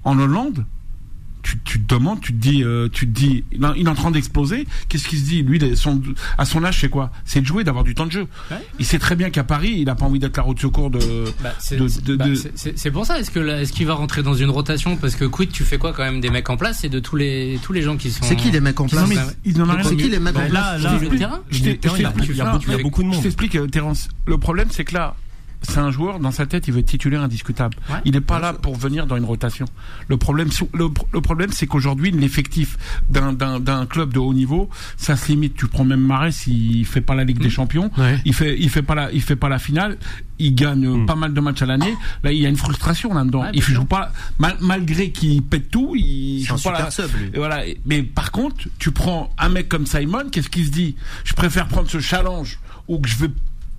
[0.04, 0.66] en Hollande
[1.44, 4.12] tu, tu te demandes, tu te dis, euh, tu te dis, il est en train
[4.12, 4.68] d'exploser.
[4.90, 5.44] Qu'est-ce qu'il se dit?
[5.44, 6.02] Lui, son-
[6.38, 7.12] à son âge, c'est quoi?
[7.26, 8.28] C'est de jouer, d'avoir du temps de jeu.
[8.50, 8.58] Ouais.
[8.80, 10.90] Il sait très bien qu'à Paris, il a pas envie d'être la roue de secours
[10.90, 11.00] de.
[11.42, 12.26] Bah, c'est bah,
[12.94, 13.20] pour ça.
[13.20, 14.98] Est-ce que est-ce qu'il va rentrer dans une rotation?
[14.98, 17.16] Parce que quid, tu fais quoi quand même des mecs en place et de tous
[17.16, 18.24] les tous les gens qui sont.
[18.24, 20.54] C'est qui les mecs en place C'est qui les mecs en Bah, place?
[20.54, 21.40] là, Je là, le terrain?
[21.50, 23.24] Je il y a je beaucoup- de Je monde.
[23.24, 24.10] t'explique, euh, Terence.
[24.26, 25.16] Le problème, c'est que là,
[25.62, 27.78] c'est un joueur, dans sa tête, il veut être titulaire indiscutable.
[27.90, 27.98] Ouais.
[28.06, 29.66] il n'est pas là pour venir dans une rotation.
[30.08, 32.78] Le problème, le, le problème, c'est qu'aujourd'hui, l'effectif
[33.10, 35.56] d'un, d'un, d'un club de haut niveau, ça se limite.
[35.56, 37.92] Tu prends même Marès, il fait pas la Ligue des Champions.
[37.98, 38.20] Ouais.
[38.26, 39.98] Il fait, il fait pas la, il fait pas la finale.
[40.40, 41.96] Il gagne euh, pas mal de matchs à l'année.
[42.24, 43.42] Là, il y a une frustration là-dedans.
[43.44, 43.86] Ouais, il joue sûr.
[43.86, 47.30] pas, mal- malgré qu'il pète tout, il joue pas la, sub, lui.
[47.34, 47.62] et voilà.
[47.86, 50.96] Mais par contre, tu prends un mec comme Simon, qu'est-ce qu'il se dit?
[51.24, 53.32] Je préfère prendre ce challenge où que je veux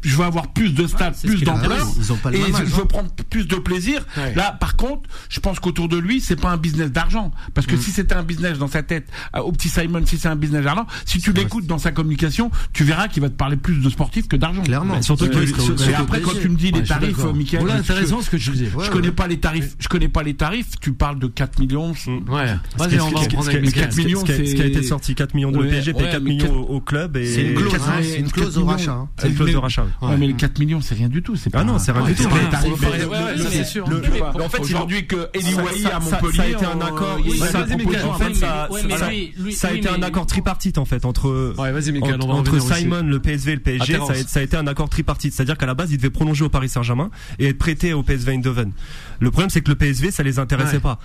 [0.02, 1.94] je veux avoir plus de stats, plus d'ampleur, raison.
[1.98, 2.86] Ils ont pas le et je veux hein.
[2.86, 4.04] prendre plus de plaisir.
[4.16, 4.34] Ouais.
[4.34, 7.70] Là, par contre, je pense qu'autour de lui, c'est pas un business d'argent, parce Mm.
[7.70, 10.36] que si c'était un business dans sa tête, euh, au petit Simon, si c'est un
[10.36, 13.76] business d'argent, si tu l'écoutes dans sa communication, tu verras qu'il va te parler plus
[13.82, 14.62] de sportif que d'argent.
[14.62, 14.96] Clairement.
[14.96, 16.84] Mais surtout Ouais, que- ouais, sur- au- Et après, quand tu me dis Ouais, les
[16.84, 17.18] je tarifs.
[17.34, 18.68] Michael, Voilà, je- intéressant ce que tu disais.
[18.72, 19.12] je Ouais, connais ouais.
[19.14, 21.92] pas les tarifs, je connais pas les tarifs, tu parles de 4 millions.
[21.92, 21.94] Ouais.
[22.76, 23.10] Vas-y, Ce qui- on
[23.40, 26.04] va millions, ce a- ce qui a été sorti 4 millions de Ouais, PSG paye
[26.04, 27.74] ouais, 4 mais millions au, au club et C'est une clause,
[28.56, 28.92] hein, au rachat.
[28.92, 29.08] hein.
[29.18, 29.86] c'est une clause de rachat.
[30.00, 30.16] Ouais, Ouais.
[30.16, 31.36] mais les 4 millions, c'est rien du tout.
[31.36, 32.22] C'est Ah pas non, c'est rien du tout.
[33.50, 33.84] c'est sûr.
[33.86, 37.18] en fait, aujourd'hui que Wahi ça- à Montpellier, ça a été un euh, accord.
[37.24, 37.36] il
[39.54, 41.54] ça- a été un accord tripartite en fait entre
[42.38, 42.58] entre.
[42.78, 43.96] Simon, le PSV et le PSG.
[44.00, 46.48] Ah, Ça a, été un accord tripartite, c'est-à-dire qu'à la base, il devait prolonger au
[46.48, 48.72] Paris Saint-Germain et être prêté au PSV Eindhoven.
[49.20, 50.98] Le problème, c'est que le PSV, ça les intéressait pas.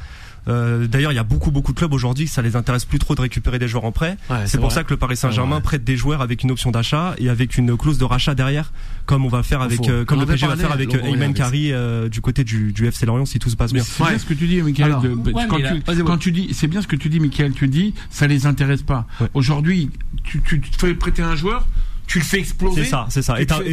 [0.47, 3.15] Euh, D'ailleurs, il y a beaucoup beaucoup de clubs aujourd'hui, ça les intéresse plus trop
[3.15, 4.17] de récupérer des joueurs en prêt.
[4.29, 4.75] Ouais, c'est pour vrai.
[4.75, 5.61] ça que le Paris Saint-Germain Ouais.
[5.61, 8.71] prête des joueurs avec une option d'achat et avec une clause de rachat derrière,
[9.05, 9.89] comme on va faire avec, Faut.
[9.89, 12.71] euh, comme On le PSG va faire avec euh, Ayman Kari euh, du côté du,
[12.73, 13.83] du FC Lorient si tout se passe bien.
[13.83, 14.85] c'est bien ce que tu dis, Michael.
[14.85, 17.09] Alors, de- ouais, quand là- tu, vas-y, quand tu dis, c'est bien ce que tu
[17.09, 17.53] dis, Michael.
[17.53, 19.05] Tu dis, ça les intéresse pas.
[19.19, 19.27] Ouais.
[19.33, 19.89] Aujourd'hui,
[20.23, 21.67] tu, tu te fais prêter un joueur,
[22.07, 22.83] tu le fais exploser.
[22.85, 23.39] C'est ça, c'est ça.
[23.39, 23.65] Et t'as aucun,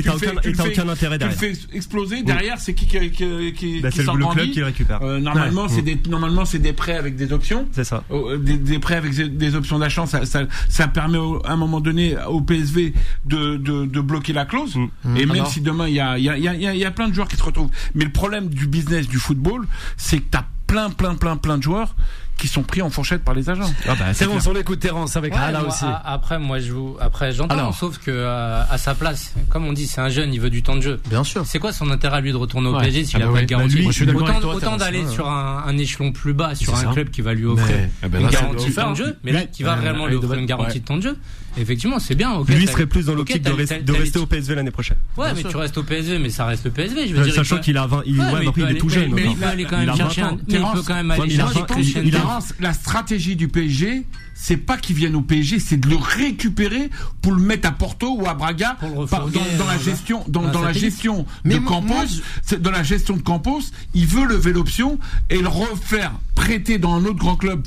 [0.42, 1.38] tu fais- aucun intérêt Tu le derrière.
[1.38, 2.23] fais exploser.
[2.25, 5.03] Derrière, c'est qui qui, qui, qui, Bah, qui le, club qui le récupère.
[5.03, 7.66] Euh, normalement, c'est des, normalement, c'est des prêts avec des options.
[7.73, 8.03] C'est ça.
[8.11, 11.57] Euh, Des, des prêts avec des- options d'achat, ça, ça, ça permet au- à un
[11.57, 12.92] moment donné au PSV
[13.25, 14.75] de, de, de bloquer la clause.
[15.05, 15.16] Mm.
[15.16, 16.85] Et même Alors si demain il y a, il y, a, il y, a, y
[16.85, 17.70] a plein de joueurs qui se retrouvent.
[17.94, 19.66] Mais le problème du business du football,
[19.97, 21.94] c'est que t'as plein, plein, plein, plein de joueurs
[22.37, 23.73] qui sont pris en fourchette par les agents.
[23.88, 25.85] Ah bah, c'est Terence, on l'écoute Terence avec Ouais, moi, aussi.
[25.85, 29.73] a- Après, moi, je vous, après, j'entends, sauf que euh, à sa place, comme on
[29.73, 31.01] dit, c'est un jeune, il veut du temps de jeu.
[31.09, 31.44] Bien sûr.
[31.47, 32.83] C'est quoi son intérêt à lui de retourner au Ouais.
[32.83, 33.42] PSG s'il Ah a bah pas ouais.
[33.42, 34.23] de garantie Bah lui, moi, je suis d'accord
[34.55, 36.87] Autant, toi, d'aller sur un, un échelon plus bas, sur un ça.
[36.92, 39.16] club qui va lui offrir Mais- eh ben une là, garantie de temps de jeu,
[39.25, 41.16] mais là, qui va ouais, lui offrir une garantie de temps de jeu.
[41.57, 42.33] Effectivement, c'est bien.
[42.33, 44.97] ok, Lui serait plus dans l'optique de, rester au PSV l'année prochaine.
[45.16, 47.07] Ouais, mais tu restes au PSV, mais ça reste le PSV.
[47.07, 48.64] Je veux dire, il Sachant qu'il a 20, il, Ouais, ouais, mais mais après, il
[48.64, 49.12] est peut tout aller- jeune.
[49.14, 50.38] Mais il peut aller quand Il même chercher 20 un.
[50.49, 52.20] il peut quand même aller il chercher 20 Christian il a
[52.61, 56.91] La stratégie du PSG, c'est pas qu'il vienne au PSG, c'est de le récupérer
[57.23, 59.27] pour le mettre à Porto ou à Braga par-
[59.59, 61.87] dans, la euh, gestion, dans, la gestion de Campos.
[61.87, 63.61] moi, je- c'est- Dans la gestion de Campos,
[63.95, 64.99] il veut lever l'option
[65.31, 67.63] et le refaire prêter dans un autre grand club.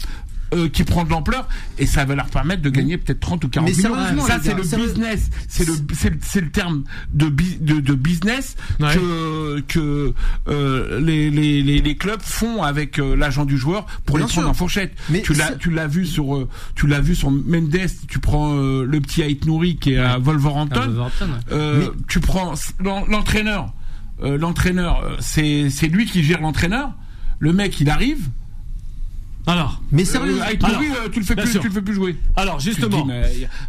[0.53, 3.49] Euh, qui prend de l'ampleur et ça va leur permettre de gagner peut-être 30 ou
[3.49, 3.93] 40 Mais millions.
[3.95, 6.83] sérieusement, Ça c'est le business, c'est le c'est le, c'est le terme
[7.13, 8.93] de, de de business Ouais.
[8.95, 10.13] que que
[10.47, 14.31] euh, les, les, les les clubs font avec euh, l'agent du joueur pour Bien les
[14.31, 14.49] prendre sûr.
[14.49, 14.93] en fourchette.
[15.09, 18.83] Mais tu l'as tu l'as vu sur tu l'as vu sur Mendes, tu prends euh,
[18.85, 20.79] le petit Ait Nouri qui est à Wolverhampton.
[20.81, 21.39] Wolverhampton, ouais.
[21.53, 23.73] Euh, Mais- tu prends l'en- l'entraîneur,
[24.23, 26.91] euh, l'entraîneur, c'est c'est lui qui gère l'entraîneur.
[27.39, 28.29] Le mec, il arrive.
[29.47, 31.61] Alors, Mais sérieux, Euh, avec Alors, euh, tu le fais plus, sûr.
[31.61, 32.17] tu le fais plus jouer.
[32.35, 33.07] alors justement.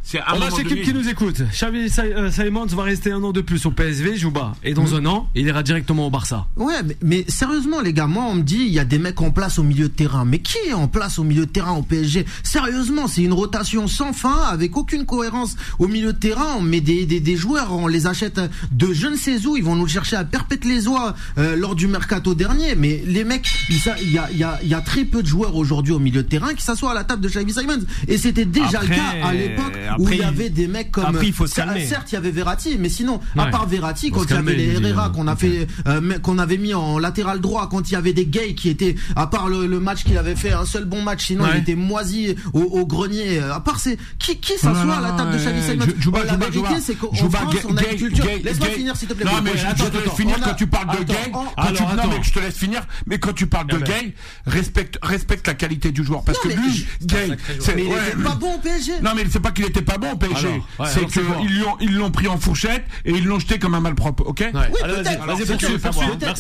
[0.03, 1.43] c'est On a donné- qui nous écoute.
[1.53, 4.55] Xavi euh, Simons va rester un an de plus au PSV, joue bas.
[4.65, 6.47] Et dans un an, il ira directement au Barça.
[6.57, 9.21] Ouais, mais, mais sérieusement, les gars, moi, on me dit, il y a des mecs
[9.21, 10.25] en place au milieu de terrain.
[10.25, 13.87] Mais qui est en place au milieu de terrain au PSG Sérieusement, c'est une rotation
[13.87, 16.55] sans fin, avec aucune cohérence au milieu de terrain.
[16.59, 18.41] On met des, des, des joueurs, on les achète
[18.73, 19.57] de je ne sais où.
[19.57, 22.75] Ils vont nous chercher à perpète les oies euh, lors du mercato dernier.
[22.75, 25.55] Mais les mecs, il y a, y, a, il y a très peu de joueurs
[25.55, 27.79] aujourd'hui au milieu de terrain qui s'assoient à la table de Xavi Simons.
[28.07, 31.05] Et c'était déjà Après, le cas à l'époque où il y avait des mecs comme.
[31.07, 31.87] après, il faut se Cer- calmer.
[31.87, 34.75] Certes, il y avait Verratti, mais sinon, à part Verratti, quand il y avait les
[34.75, 37.97] Herrera euh, qu'on a fait euh, qu'on avait mis en latéral droit quand il y
[37.97, 40.85] avait des gays qui étaient à part le, le match qu'il avait fait un seul
[40.85, 41.51] bon match sinon Ouais.
[41.55, 45.33] il était moisi au, au grenier à part c'est qui qui s'assoit à la table
[45.33, 48.69] de Xavi euh, Simons Oh, la vérité c'est qu'en France on a une culture laisse-moi
[48.69, 51.15] finir s'il te plaît Non, mais je, te laisse finir quand tu parles de gay.
[51.33, 52.83] non, mais je te laisse finir.
[53.07, 53.87] Mais quand tu parles de Eh ben.
[53.87, 54.15] gay,
[54.47, 56.23] respecte, respecte la qualité du joueur.
[56.25, 59.51] Parce Non, que lui, gay, c'est, ouais, pas bon au PSG Non mais c'est pas
[59.51, 62.85] qu'il était pas bon au PSG, ouais, c'est qu'ils l'ont ils l'ont pris en fourchette
[63.05, 64.51] et ils l'ont jeté comme un malpropre, ok Ouais.
[64.73, 65.27] Oui, peut-être.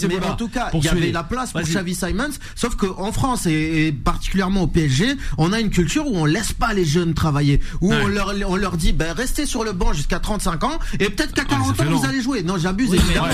[0.08, 1.60] mais en tout cas, il y avait la place pour.
[1.60, 2.30] Xavi Simons.
[2.54, 6.52] Sauf qu'en France et, et particulièrement au PSG, on a une culture où on laisse
[6.52, 9.92] pas les jeunes travailler, où on leur on leur dit ben restez sur le banc
[9.92, 12.42] jusqu'à 35 ans et peut-être qu'à Ah, mais ça 40 fait ans vous allez jouer.
[12.42, 13.26] Non, j'abuse évidemment.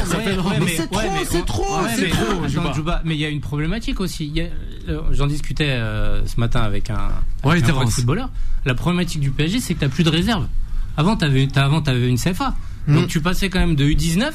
[0.60, 2.90] mais c'est trop, mais- c'est trop, c'est mais- trop.
[3.04, 4.32] mais il y a une problématique aussi.
[4.88, 7.08] Euh, J'en discutais euh, ce matin avec un,
[7.44, 8.30] Ouais, un footballeur.
[8.64, 10.46] La problématique du PSG, c'est que t'as plus de réserve.
[10.96, 12.54] Avant, t'avais t'as- avant, une CFA.
[12.88, 13.08] Donc Mm.
[13.08, 14.32] tu passais quand même de U19.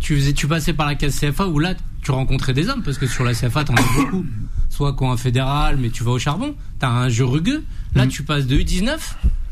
[0.00, 2.98] Tu faisais, tu passais par la case CFA où là, tu rencontrais des hommes parce
[2.98, 4.24] que sur la CFA, t'en as beaucoup.
[4.68, 6.54] Soit qu'en fédéral, mais tu vas au charbon.
[6.78, 7.62] T'as un jeu rugueux.
[7.94, 8.98] Là, tu passes de U19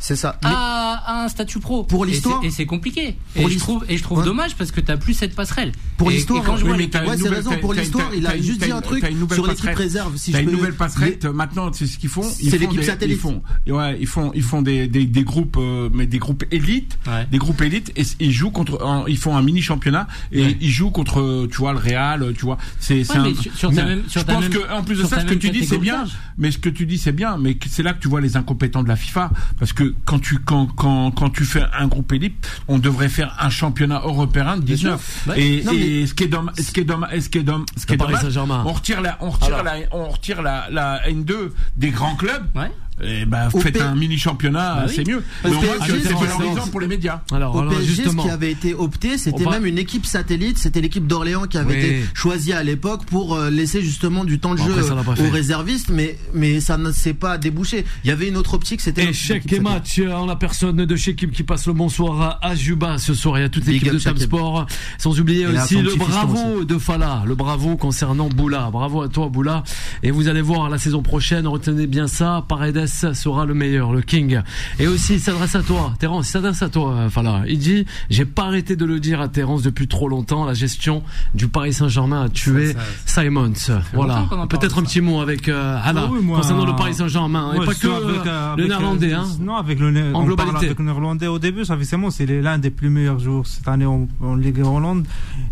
[0.03, 0.39] C'est ça.
[0.43, 1.85] À, à un statut pro.
[1.85, 3.17] Pour l'histoire- Et c'est compliqué.
[3.35, 4.25] Pour Et je trouve, et je trouve Ouais.
[4.25, 5.73] dommage parce que t'as plus cette passerelle.
[5.99, 7.51] Pour l'histoire, quand je vois les Ouais, c'est raison.
[7.61, 10.17] Pour l'histoire, il a juste dit un truc sur l'équipe réserve.
[10.17, 11.19] Si T'as une nouvelle passerelle.
[11.35, 12.23] Maintenant, c'est ce qu'ils font.
[12.41, 13.17] Ils C'est font l'équipe satellite.
[13.17, 16.45] Ils font, ouais, ils font, ils font des, des, des groupes, euh, mais des groupes
[16.51, 16.99] élites,
[17.31, 20.91] des groupes élites, et ils jouent contre, ils font un mini championnat et ils jouent
[20.91, 22.57] contre, tu vois, le Real, tu vois.
[22.79, 26.05] C'est, c'est je pense que, en plus de ça, ce que tu dis, c'est bien.
[26.39, 27.37] Mais ce que tu dis, c'est bien.
[27.39, 30.39] Mais c'est là que tu vois les incompétents de la FIFA, parce que quand tu,
[30.39, 34.63] quand, quand, quand tu fais un groupe élite, on devrait faire un championnat européen de
[34.63, 35.27] 19.
[35.29, 35.41] Ouais.
[35.41, 37.43] Et, Non, mais- et ce qui est dommage, ce qui est dommage, ce qui est
[37.43, 39.63] dommage, ce qui est dommage, on retire la, on retire Alors.
[39.65, 42.47] la, on retire la, la N2 des grands clubs.
[42.55, 42.71] Ouais.
[43.03, 44.93] Et ben, faites P- un mini championnat, Bah oui.
[44.95, 45.23] c'est mieux.
[45.45, 47.23] Mais au moins, PSG, c'est valorisant pour les médias.
[47.33, 48.23] Alors, Au alors, PSG, justement.
[48.23, 50.59] ce qui avait été opté, c'était même une équipe satellite.
[50.59, 51.79] C'était l'équipe d'Orléans qui avait Oui.
[51.79, 55.31] été choisie à l'époque pour euh, laisser justement du temps de Bon, jeu après, aux
[55.31, 57.85] réservistes, mais mais ça ne s'est pas débouché.
[58.05, 60.97] Il y avait une autre optique, c'était Échec et match euh, en la personne de
[60.97, 64.17] Shekib qui passe le bonsoir à Ajuba ce soir et à toute l'équipe de Tam.
[64.19, 64.67] Sport.
[64.99, 68.69] Sans oublier Et aussi le bravo de Fala, le bravo concernant Boula.
[68.73, 69.63] Bravo à toi Boula.
[70.03, 74.03] Et vous allez voir la saison prochaine, retenez bien ça, Paredes sera le meilleur, le
[74.03, 74.41] king.
[74.79, 77.43] Et aussi il s'adresse à toi, Terence, il s'adresse à toi euh, Fala.
[77.49, 81.03] Il dit, j'ai pas arrêté de le dire à Terence depuis trop longtemps, la gestion
[81.35, 82.75] du Paris Saint-Germain a tué
[83.07, 83.53] Simons.
[83.95, 84.27] Voilà.
[84.49, 87.53] Peut-être un petit mot avec euh, Ah oui, concernant le Paris Saint-Germain.
[87.55, 89.13] Et pas que avec, euh, euh, le avec, néerlandais.
[89.13, 89.27] euh, Hein.
[89.41, 90.67] Non, avec le, En on globalité.
[90.67, 91.77] avec le néerlandais au début, ça
[92.11, 95.07] c'est l'un des plus meilleurs joueurs cette année en, en Ligue Hollande.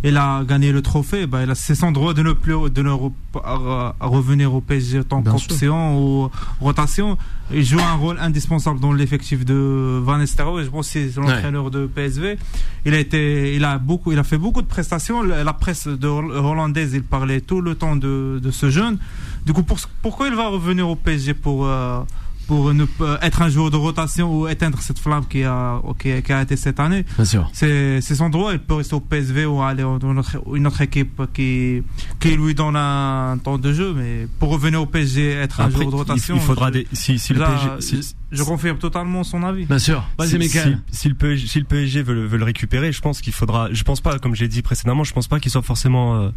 [0.05, 2.83] Il a gagné le trophée, bah, il a, c'est son droit de ne plus, de
[2.83, 3.13] ne re-
[3.45, 7.19] à- à revenir au PSG en tant qu'option ou rotation.
[7.51, 10.65] Il joue un rôle indispensable dans l'effectif de Van Nistelrooy.
[10.65, 12.37] Je pense que c'est l'entraîneur de PSV.
[12.85, 15.23] Il a été, il a beaucoup, il a fait beaucoup de prestations.
[15.23, 18.99] La la presse de, hollandaise, il parlait tout le temps de, de ce jeune.
[19.47, 22.01] Du coup, pour- pourquoi il va revenir au PSG pour euh,
[22.49, 26.11] pour ne pas être un joueur de rotation ou éteindre cette flamme qui a qui
[26.11, 27.51] a, qui a été cette année Bien sûr.
[27.53, 28.53] C'est son droit.
[28.55, 31.83] Il peut rester au PSV ou aller dans une autre, une autre équipe qui
[32.19, 33.93] qui lui donne un temps de jeu.
[33.95, 37.19] Mais pour revenir au PSG, être un joueur de rotation, il faudra je, des, si,
[37.19, 39.65] si le là, PSG, si- je confirme totalement son avis.
[39.67, 40.07] Bien sûr.
[40.19, 40.59] Vas-y, si,
[40.91, 43.33] si- si le PSG, si le PSG veut, le- veut le récupérer, je pense qu'il
[43.33, 43.69] faudra.
[43.73, 46.31] Je pense pas, comme j'ai dit précédemment, je pense pas qu'il soit forcément euh,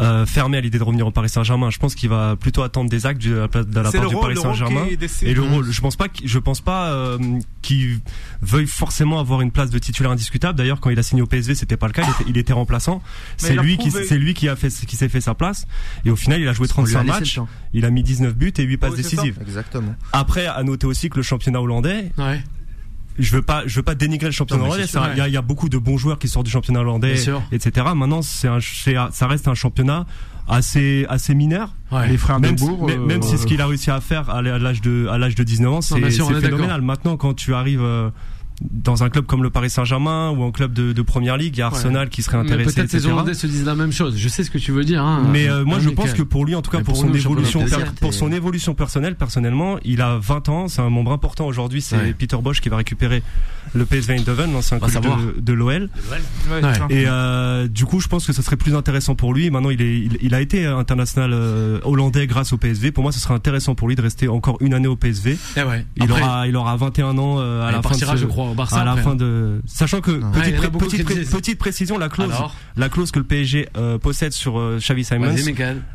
[0.00, 1.68] euh, fermé à l'idée de revenir au Paris Saint-Germain.
[1.70, 4.14] Je pense qu'il va plutôt attendre des actes de la, part- de la part du
[4.22, 4.84] Paris Saint-Germain.
[5.30, 7.18] Et le rôle, je pense pas, je pense pas euh,
[7.60, 8.00] qu'il
[8.40, 10.56] veuille forcément avoir une place de titulaire indiscutable.
[10.56, 12.02] D'ailleurs, quand il a signé au PSV, c'était pas le cas.
[12.04, 13.02] Il était, il était remplaçant.
[13.36, 15.66] C'est lui qui, prouvé- c'est lui qui a fait, qui s'est fait sa place.
[16.06, 17.48] Et au final, il a joué On lui a 35 laissé matchs.
[17.74, 19.38] Il a mis 19 buts et 8 passes décisives.
[19.42, 19.94] Exactement.
[20.12, 22.40] Après, à noter aussi que le championnat hollandais, Ouais.
[23.18, 24.88] je veux pas, je veux pas dénigrer le championnat Non, hollandais.
[25.14, 27.16] Il y, a- il y a beaucoup de bons joueurs qui sortent du championnat hollandais,
[27.52, 27.86] etc.
[27.94, 28.48] Maintenant, c'est
[29.12, 30.06] ça reste un championnat
[30.48, 31.72] assez, assez mineur.
[31.92, 32.08] Ouais.
[32.08, 32.56] Les frères Même,
[32.86, 35.34] mais- euh, même si ce qu'il a réussi à faire à l'âge de, à l'âge
[35.34, 36.00] de 19 ans, c'est
[36.40, 36.82] phénoménal.
[36.82, 38.10] Maintenant, quand tu arrives, euh,
[38.70, 41.60] dans un club comme le Paris Saint-Germain ou un club de, de première ligue, il
[41.60, 42.74] y a Arsenal qui serait intéressé.
[42.74, 43.06] Peut-être les.
[43.06, 44.16] Hollandais se disent la même chose.
[44.16, 45.02] Je sais ce que tu veux dire.
[45.02, 45.26] Hein.
[45.30, 46.04] Mais euh, moi, je Nickel.
[46.04, 47.64] pense que pour lui, en tout cas, pour, pour son nous, évolution,
[48.00, 51.80] pour son évolution personnelle, personnellement, il a 20 ans, c'est un membre important aujourd'hui.
[51.82, 52.14] C'est Ouais.
[52.18, 53.22] Peter Bosch qui va récupérer
[53.74, 55.18] le PSV Eindhoven, l'ancien club savoir.
[55.18, 55.88] de, de l'OL.
[56.50, 56.86] Ouais, ça.
[56.90, 59.50] Et euh, du coup, je pense que ce serait plus intéressant pour lui.
[59.50, 62.90] Maintenant, il, est, il, il a été international euh, hollandais grâce au PSV.
[62.92, 65.36] Pour moi, ce serait intéressant pour lui de rester encore une année au PSV.
[65.56, 65.86] Eh ouais.
[65.96, 68.80] Il aura, il aura 21 ans euh, à la fin de je crois, au Barça.
[68.80, 69.16] à la après, fin hein.
[69.16, 73.24] de, sachant que Ouais, petite, pré- pré- précision, la clause, Alors la clause que le
[73.24, 75.34] PSG euh, possède sur euh, Xavi Simons,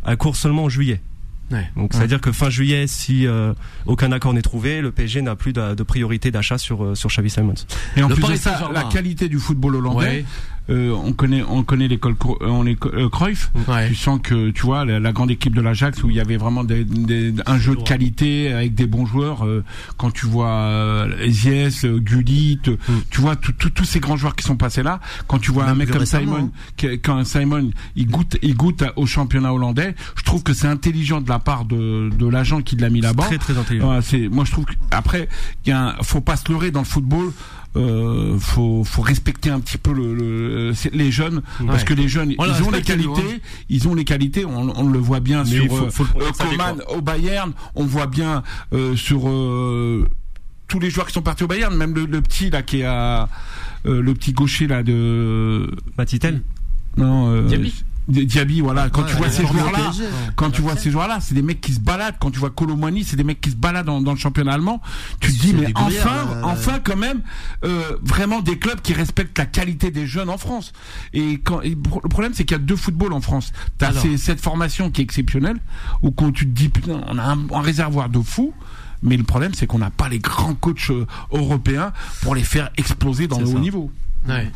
[0.06, 1.02] elle court seulement en juillet.
[1.50, 1.66] Ouais.
[1.78, 3.54] Donc c'est à dire que fin juillet, si euh,
[3.86, 7.10] aucun accord n'est trouvé, le PSG n'a plus de, de priorité d'achat sur euh, sur
[7.10, 7.54] Xavi Simons.
[7.96, 10.26] Et en Le plus de ça, la qualité du football hollandais, Ouais.
[10.70, 13.52] Euh, on connaît, on connaît l'école, euh, on est euh, Cruyff.
[13.68, 13.88] Ouais.
[13.88, 16.38] Tu sens que, tu vois, la, la grande équipe de l'Ajax où il y avait
[16.38, 19.46] vraiment des, des- un jeu de qualité avec des bons joueurs.
[19.46, 19.64] euh,
[19.98, 22.76] quand tu vois euh, Zies, euh, Gullit, euh,
[23.10, 25.00] tu vois tous ces grands joueurs qui sont passés là.
[25.28, 28.84] Quand tu vois Même un mec comme Simon, qui- quand Simon, il goûte, il goûte
[28.96, 29.96] au championnat hollandais.
[30.16, 33.24] Je trouve que c'est intelligent de la part de, de l'agent qui l'a mis là-bas.
[33.26, 33.92] Très très intelligent.
[33.96, 35.30] Ouais, c'est moi je trouve que après
[35.66, 37.32] il faut pas se leurrer dans le football
[37.76, 42.34] euh, faut faut respecter un petit peu le, le- les jeunes parce que les jeunes
[42.38, 45.44] On ils ont les nous, qualités ils ont les qualités on, on le voit bien
[45.44, 48.42] Mais sur faut- euh, faut le Coman au Bayern on voit bien
[48.74, 50.08] euh, sur euh,
[50.68, 52.86] tous les joueurs qui sont partis au Bayern même le, le petit là qui est
[52.86, 53.30] à
[53.86, 56.42] euh, le petit gaucher là de Matitel.
[56.98, 57.84] non euh, Diaby.
[58.08, 60.04] Di- Diaby voilà quand Ouais, tu vois ces formé au joueurs là PSG.
[60.36, 62.16] quand tu vois ces joueurs-là, c'est des mecs qui se baladent.
[62.20, 64.82] Quand tu vois Colomani, c'est des mecs qui se baladent dans, dans le championnat allemand.
[65.20, 67.22] Tu te dis, mais enfin, enfin quand même,
[67.66, 70.72] euh, vraiment des clubs qui respectent la qualité des jeunes en France.
[71.14, 73.52] Et, quand, et le problème, c'est qu'il y a deux footballs en France.
[73.78, 75.58] T'as cette formation qui est exceptionnelle,
[76.02, 78.54] où quand tu te dis, putain, on a un, un réservoir de fous.
[79.04, 81.92] Mais le problème, c'est qu'on n'a pas les grands coachs euh, européens
[82.22, 83.92] pour les faire exploser dans le haut niveau.
[84.28, 84.52] Ouais.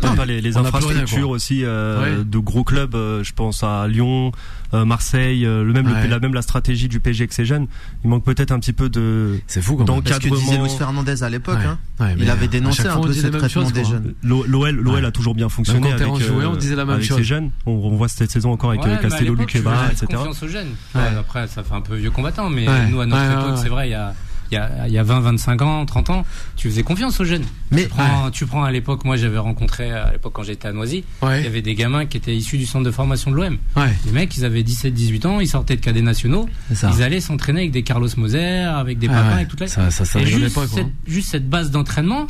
[0.00, 2.24] T'as pas les, les rien, infrastructures aussi euh, Ouais.
[2.24, 2.94] de gros clubs.
[2.94, 4.30] euh, je pense à Lyon,
[4.74, 6.02] euh, Marseille, euh, le même Ouais.
[6.04, 7.66] le, la même la stratégie du PSG avec ses jeunes.
[8.04, 10.02] Il manque peut-être un petit peu de C'est fou quand même.
[10.02, 10.58] Parce que disait.
[10.58, 12.04] Luis Fernandez à l'époque, Ouais.
[12.04, 12.14] hein.
[12.18, 13.90] Il avait dénoncé un peu ce traitement choses, des quoi.
[13.90, 14.14] jeunes.
[14.22, 15.04] L'O- L'OL, l'OL Ouais.
[15.06, 17.16] a toujours bien fonctionné quand avec, Terence jouait, on disait la même avec chose.
[17.18, 17.50] ses jeunes.
[17.64, 20.06] On, on voit cette saison encore avec euh, Castello, Luqueba, etc.
[20.12, 20.68] confiance aux jeunes.
[20.94, 23.92] Après, ça fait un peu vieux combattant, mais nous, à notre époque, c'est vrai, il
[23.92, 24.14] y a,
[24.50, 26.24] il y, a, il y a 20, 25 ans, 30 ans,
[26.56, 27.44] tu faisais confiance aux jeunes.
[27.70, 30.72] Mais Tu prends, tu prends à l'époque, moi j'avais rencontré à l'époque quand j'étais à
[30.72, 33.56] Noisy, il y avait des gamins qui étaient issus du centre de formation de l'OM.
[33.76, 33.92] Ouais.
[34.06, 37.72] Les mecs, ils avaient 17-18 ans, ils sortaient de cadets nationaux, ils allaient s'entraîner avec
[37.72, 39.68] des Carlos Moser, avec des Ouais, papins et toute la.
[39.68, 40.78] Ça, ça, ça et rigolait juste, pas, quoi.
[40.78, 42.26] cette, juste cette base d'entraînement,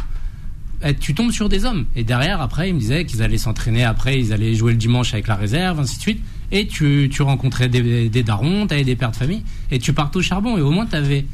[0.83, 1.87] eh, tu tombes sur des hommes.
[1.97, 5.15] Et derrière, après, ils me disaient qu'ils allaient s'entraîner, après, ils allaient jouer le dimanche
[5.15, 6.23] avec la réserve, ainsi de suite.
[6.53, 10.19] Et tu, tu rencontrais des, des darons, t'avais des pères de famille, et tu partais
[10.19, 10.57] au charbon.
[10.59, 11.25] Et au moins, t'avais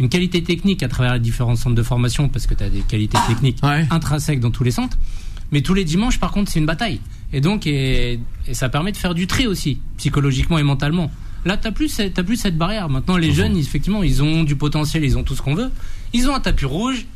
[0.00, 3.18] une qualité technique à travers les différents centres de formation, parce que t'as des qualités
[3.26, 3.86] techniques Ouais.
[3.90, 4.96] intrinsèques dans tous les centres.
[5.50, 7.00] Mais tous les dimanches, par contre, c'est une bataille.
[7.32, 11.10] Et donc, et, et ça permet de faire du tri aussi, psychologiquement et mentalement.
[11.44, 12.88] Là, t'as plus, plus cette barrière.
[12.88, 15.70] Maintenant, les jeunes, ils- effectivement, ils ont du potentiel, ils ont tout ce qu'on veut.
[16.12, 17.06] Ils ont un tapis rouge.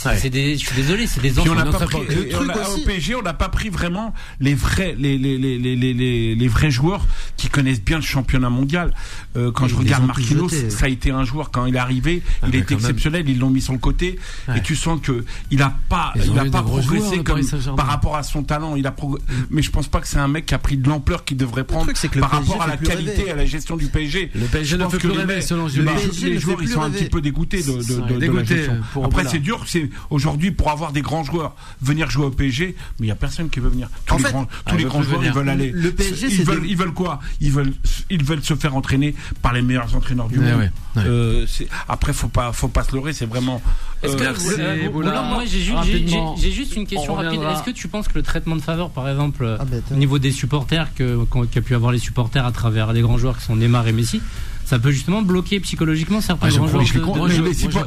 [0.00, 0.16] C'est Ouais.
[0.16, 1.54] c'est des, je suis désolé, c'est des enfants.
[1.54, 5.18] Le on truc a- aussi- au PSG, on n'a pas pris vraiment les vrais, les,
[5.18, 7.04] les, les, les, les, les, les vrais joueurs
[7.36, 8.94] qui connaissent bien le championnat mondial.
[9.36, 12.46] Euh, quand je regarde Marquinhos, ça a été un joueur quand il est arrivé, Ah,
[12.48, 14.58] il était exceptionnel, ils l'ont mis sur le côté, Ouais.
[14.58, 17.40] et tu sens que il a pas, il a pas progressé comme
[17.76, 18.76] par rapport à son talent.
[18.76, 19.18] Il a progr-
[19.50, 21.64] mais je pense pas que c'est un mec qui a pris de l'ampleur qu'il devrait
[21.64, 24.30] prendre par PSG rapport à la qualité à la gestion du PSG.
[24.32, 26.90] Le PSG Je ne que plus les rêver, selon les, ne joueurs, ils sont un
[26.90, 28.76] petit peu dégoûtés de, de, Ils sont de- de la gestion.
[28.92, 29.64] pour Après, c'est dur.
[29.66, 33.16] C'est aujourd'hui pour avoir des grands joueurs venir jouer au PSG, mais il y a
[33.16, 33.88] personne qui veut venir.
[34.06, 35.70] Tous En les fait- grands, Ah, tous les grands joueurs, ils veulent aller.
[35.72, 37.20] Le PSG, ils veulent, des- ils veulent quoi?
[37.40, 37.72] Ils veulent,
[38.10, 40.60] ils veulent se faire entraîner par les meilleurs entraîneurs du Ouais, monde.
[40.60, 41.02] ouais, ouais.
[41.06, 41.46] Euh,
[41.88, 43.12] après, faut pas, faut pas se leurrer.
[43.12, 43.60] C'est vraiment.
[44.02, 47.40] Est-ce euh, euh, moi j'ai juste une question on rapide.
[47.42, 50.18] Est-ce que tu penses que le traitement de faveur, par exemple, Ah, bête, au niveau
[50.18, 53.86] des supporters qu'a pu avoir les supporters à travers les grands joueurs qui sont Neymar
[53.88, 54.20] et Messi,
[54.68, 57.42] ça peut justement bloquer psychologiquement certains je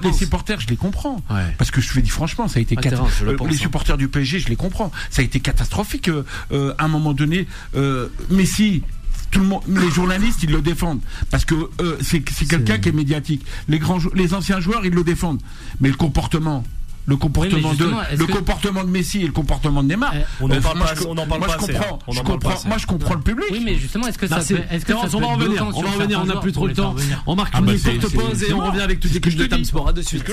[0.08, 1.22] les supporters, je les comprends.
[1.30, 1.54] Ouais.
[1.60, 4.48] Parce que je te dis franchement, ça a été euh, les supporters du PSG, je
[4.50, 4.92] les comprends.
[5.12, 6.10] Ça a été catastrophique.
[6.10, 8.82] euh, euh, à un moment donné, euh, Messi.
[9.30, 12.92] Tout le monde, les journalistes, ils le défendent parce que euh, c'est quelqu'un qui est
[12.92, 13.46] médiatique.
[13.70, 15.40] Les grands, les anciens joueurs, ils le défendent.
[15.80, 16.66] Mais le comportement,
[17.06, 20.14] le comportement de, le que- comportement de Messi et le comportement de Neymar.
[20.40, 22.00] On en euh, parle moi, pas je- on en parle moi, pas je comprends, hein.
[22.08, 23.48] On en parle moi, je comprends le public.
[23.52, 25.64] Oui, mais justement, est-ce que ça peut, est-ce que Terence, ça on peut va revenir.
[25.66, 26.18] bloquant On va revenir.
[26.20, 26.94] certains On n'a plus trop le les temps.
[26.94, 27.66] venir On marque Ah une
[28.00, 29.66] courte pause et on revient avec toute C'est ce que l'équipe je de dis.
[29.66, 29.88] Sport.
[29.90, 30.24] À de suite.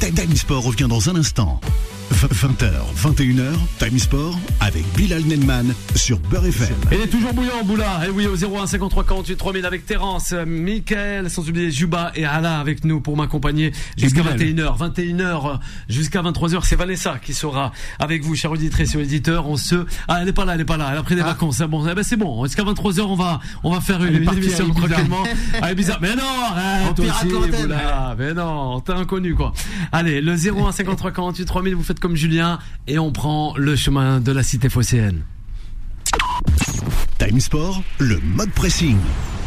[0.00, 1.60] Time Sport revient dans un instant.
[2.12, 2.70] 20h,
[3.02, 6.74] 21h, Time Sport avec Bilal Nenman sur Beurre FM.
[6.92, 8.06] Il est toujours bouillant, Boula.
[8.06, 12.60] Et oui, au 01 53 48 3000 avec Terence, Michael, sans oublier Juba et Ala
[12.60, 14.78] avec nous pour m'accompagner jusqu'à 21h.
[14.78, 19.48] 21h jusqu'à 23h, c'est Vanessa qui sera avec vous, chers auditrices et auditeurs.
[19.48, 20.90] On se, ah, elle est pas là, elle est pas là.
[20.92, 21.56] Elle a pris des vacances.
[21.56, 22.44] C'est bon, eh ben, c'est bon.
[22.44, 25.24] Jusqu'à 23h, on va, on va faire une, une émission tranquillement.
[25.62, 25.98] Ah, bizarre.
[26.02, 26.22] Mais non,
[26.54, 28.14] arrête aussi, Boula.
[28.18, 29.54] Mais non, t'es inconnu, quoi.
[29.92, 34.20] Allez, le 01 53 48 3000, vous faites comme Julien et on prend le chemin
[34.20, 35.22] de la cité phocéenne.
[37.18, 38.98] Time Sport, le mode pressing.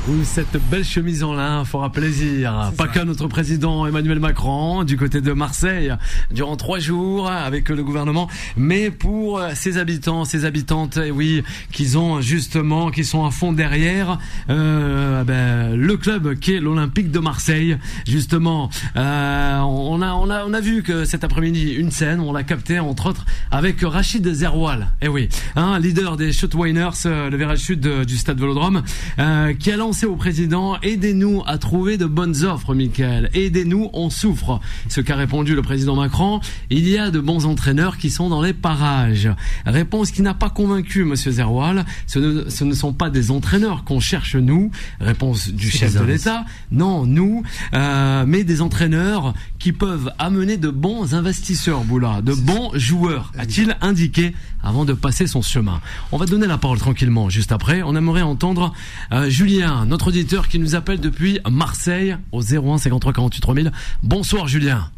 [0.07, 2.71] Oui, cette belle chemise en lin fera plaisir.
[2.77, 5.91] Pas qu'à notre président Emmanuel Macron du côté de Marseille
[6.29, 11.41] durant trois jours avec le gouvernement, mais pour ses habitants, ses habitantes, et oui,
[11.71, 14.19] qu'ils ont justement, qui sont à fond derrière
[14.51, 17.75] euh, ben, le club qui est l'Olympique de Marseille.
[18.07, 22.31] Justement, euh, on a on a on a vu que cet après-midi une scène, on
[22.31, 24.91] l'a capté entre autres avec Rachid Zerwal.
[25.01, 28.83] Et oui, hein, leader des Shootwiners, euh, le virage sud du stade Vélodrome,
[29.17, 33.29] euh, qui a lancé au président aidez-nous à trouver de bonnes offres, Michael.
[33.33, 34.59] Aidez-nous, on souffre.
[34.89, 38.41] Ce qu'a répondu le président Macron, il y a de bons entraîneurs qui sont dans
[38.41, 39.29] les parages.
[39.65, 41.85] Réponse qui n'a pas convaincu Monsieur Zerwal.
[42.07, 44.71] Ce ne, ce ne sont pas des entraîneurs qu'on cherche nous.
[44.99, 46.45] Réponse du chef de l'État.
[46.71, 47.43] Non, nous,
[47.73, 53.77] euh, mais des entraîneurs qui peuvent amener de bons investisseurs, Boula, de bons joueurs, a-t-il
[53.81, 54.33] indiqué
[54.63, 55.79] avant de passer son chemin.
[56.11, 57.83] On va donner la parole tranquillement juste après.
[57.83, 58.73] On aimerait entendre
[59.11, 63.71] euh, Julien, notre auditeur qui nous appelle depuis Marseille au 01 53 48 3000.
[64.03, 64.89] Bonsoir Julien.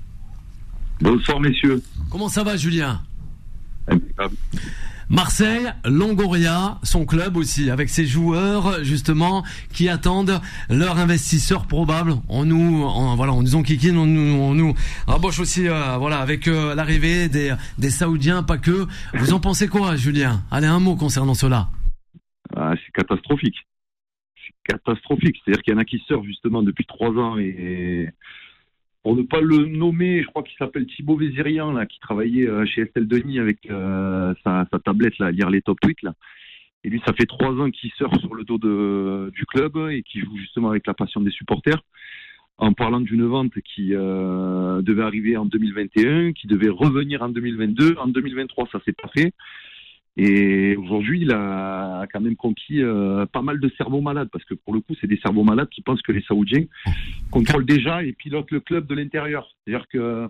[1.01, 1.81] Bonsoir messieurs.
[2.09, 3.01] Comment ça va Julien?
[3.87, 4.35] Impeccable.
[5.09, 12.15] Marseille, Longoria, son club aussi, avec ses joueurs justement qui attendent leur investisseur probable.
[12.27, 14.73] On nous, on, voilà, on nous enquiquine, on nous, on nous
[15.07, 18.85] embauche aussi, euh, voilà, avec euh, l'arrivée des, des Saoudiens, pas que.
[19.13, 20.43] Vous en pensez quoi, Julien?
[20.51, 21.69] Allez, un mot concernant cela.
[22.53, 23.55] Ah, c'est catastrophique.
[24.67, 25.37] Catastrophique.
[25.43, 28.09] C'est-à-dire qu'il y en a qui sortent justement depuis trois ans et
[29.07, 32.65] pour ne pas le nommer, je crois qu'il s'appelle Thibaut Vézirian, là, qui travaillait euh,
[32.65, 36.13] chez Estelle Denis avec euh, sa, tablette, là, à lire les top tweets, là.
[36.83, 40.03] Et lui, ça fait trois ans qu'il surfe sur le dos de, du club et
[40.03, 41.81] qui joue justement avec la passion des supporters.
[42.57, 47.95] En parlant d'une vente qui euh, devait arriver en 2021, qui devait revenir en 2022.
[47.99, 49.33] En 2023, ça s'est pas fait.
[50.17, 54.55] Et aujourd'hui, il a quand même conquis euh, pas mal de cerveaux malades, parce que
[54.55, 56.65] pour le coup, c'est des cerveaux malades qui pensent que les Saoudiens
[57.29, 59.47] contrôlent déjà et pilotent le club de l'intérieur.
[59.63, 60.27] C'est-à-dire que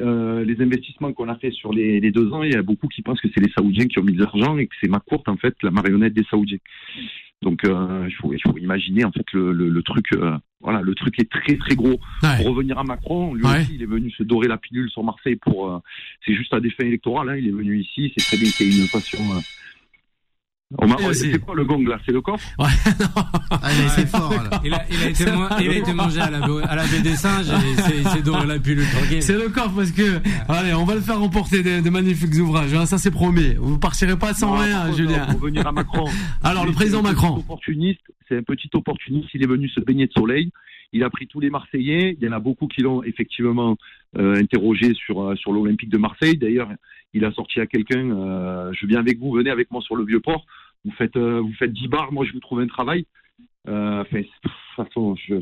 [0.00, 2.88] euh, les investissements qu'on a fait sur les, les, deux ans, il y a beaucoup
[2.88, 5.00] qui pensent que c'est les Saoudiens qui ont mis de l'argent et que c'est ma
[5.00, 6.58] courte, en fait, la marionnette des Saoudiens.
[7.42, 10.06] Donc, euh, il, faut, il faut imaginer, en fait, le, le, le truc...
[10.14, 11.98] Euh, voilà, le truc est très très gros.
[12.22, 12.36] Ouais.
[12.36, 13.62] Pour revenir à Macron, lui Ouais.
[13.62, 15.82] aussi, il est venu se dorer la pilule sur Marseille pour.
[16.24, 17.28] c'est juste à des fins électorales.
[17.30, 18.12] Hein, il est venu ici.
[18.16, 19.18] C'est très bien qu'il y ait une passion.
[21.12, 21.98] C'est quoi le gong là?
[22.06, 22.46] C'est le coffre?
[22.58, 22.66] Ouais,
[23.00, 23.06] non.
[23.50, 24.60] Ah, il a été fort, là.
[24.64, 27.00] Il a, il a été, mo- il a été mangé à la, à la baie
[27.00, 28.86] des singes et s'est doré la pilule.
[28.88, 29.22] tranquille.
[29.22, 32.72] C'est le corps parce que, allez, on va le faire remporter des, des magnifiques ouvrages.
[32.74, 33.54] hein, ça c'est promis.
[33.58, 35.26] Vous partirez pas sans Non, rien, contre, Julien.
[35.26, 36.08] Pour revenir à Macron.
[36.42, 37.38] Alors, le président c'est un petit Macron.
[37.40, 39.28] Opportuniste, c'est un petit opportuniste.
[39.34, 40.50] Il est venu se baigner de soleil.
[40.92, 42.16] Il a pris tous les Marseillais.
[42.18, 43.76] Il y en a beaucoup qui l'ont effectivement
[44.18, 46.36] euh, interrogé sur euh, sur l'Olympique de Marseille.
[46.36, 46.68] D'ailleurs,
[47.14, 48.10] il a sorti à quelqu'un.
[48.10, 49.32] euh, je viens avec vous.
[49.32, 50.44] Venez avec moi sur le vieux port.
[50.84, 52.12] Vous faites vous faites 10 bars.
[52.12, 53.06] Moi, je vous trouve un travail.
[53.68, 55.34] Euh, enfin, de toute façon, je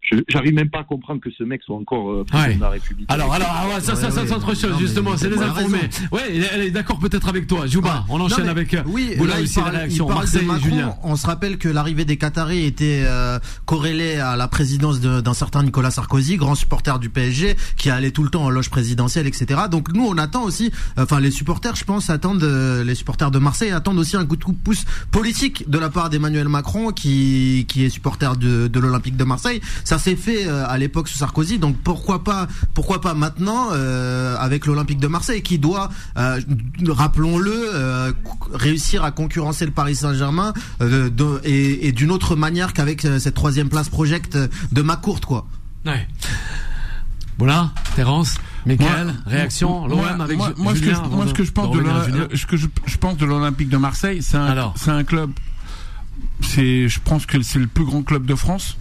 [0.00, 2.54] je- j'arrive même pas à comprendre que ce mec soit encore euh, président Ouais.
[2.56, 3.06] de la République.
[3.12, 5.36] Alors, alors, ah ouais, ça, ça, Ouais, ça, ouais, c'est autre chose, justement, c'est les
[5.42, 5.80] informés.
[6.10, 7.66] Ouais, est, elle est d'accord peut-être avec toi.
[7.66, 10.04] Juba, on enchaîne Non, avec, euh, oui, Boula là, il aussi, parle, la réaction.
[10.06, 10.64] il parle Marseille de et Macron.
[10.64, 10.94] Julien.
[11.02, 15.34] On se rappelle que l'arrivée des Qataris était euh, corrélée à la présidence de- d'un
[15.34, 19.26] certain Nicolas Sarkozy, grand supporter du PSG, qui allait tout le temps en loge présidentielle,
[19.26, 19.60] etc.
[19.70, 23.38] Donc nous, on attend aussi, enfin les supporters, je pense, attendent, euh, les supporters de
[23.38, 26.92] Marseille attendent aussi un coup de coup de pouce politique de la part d'Emmanuel Macron,
[26.92, 29.60] qui qui est supporter de, de l'Olympique de Marseille.
[29.84, 34.36] Ça s'est fait euh, à l'époque sous Sarkozy, donc pourquoi pas, pourquoi pas maintenant euh,
[34.38, 36.40] avec l'Olympique de Marseille, qui doit, euh,
[36.88, 38.12] rappelons-le, euh,
[38.52, 43.34] réussir à concurrencer le Paris Saint-Germain euh, de- et, et d'une autre manière qu'avec cette
[43.34, 44.36] troisième place project
[44.72, 45.46] de Macourte, quoi.
[45.86, 46.06] Ouais.
[47.38, 48.34] Voilà, Terence,
[48.66, 51.02] Michael, Moi- réaction, l'OM moi, avec moi, Ju- moi, ce que Julien.
[51.04, 52.26] je, moi, ce que je pense de, revenir à l'Ola- Julien.
[52.34, 55.30] ce que je, je pense de l'Olympique de Marseille, c'est un, c'est un club.
[56.40, 58.76] C'est, je pense que c'est le plus grand club de France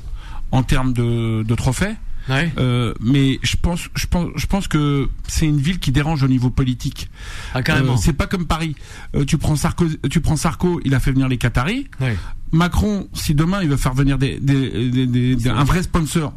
[0.52, 1.96] en termes de, de trophées.
[2.30, 2.52] Ouais.
[2.58, 6.28] Euh, mais je pense, je pense, je pense que c'est une ville qui dérange au
[6.28, 7.10] niveau politique.
[7.54, 7.94] Ah, carrément.
[7.94, 8.76] Euh, c'est pas comme Paris.
[9.16, 11.88] Euh, tu prends Sarko, tu prends Sarko, il a fait venir les Qataris.
[12.02, 12.18] Ouais.
[12.52, 16.34] Macron, si demain il veut faire venir des, des, des- des- des- un vrai sponsor,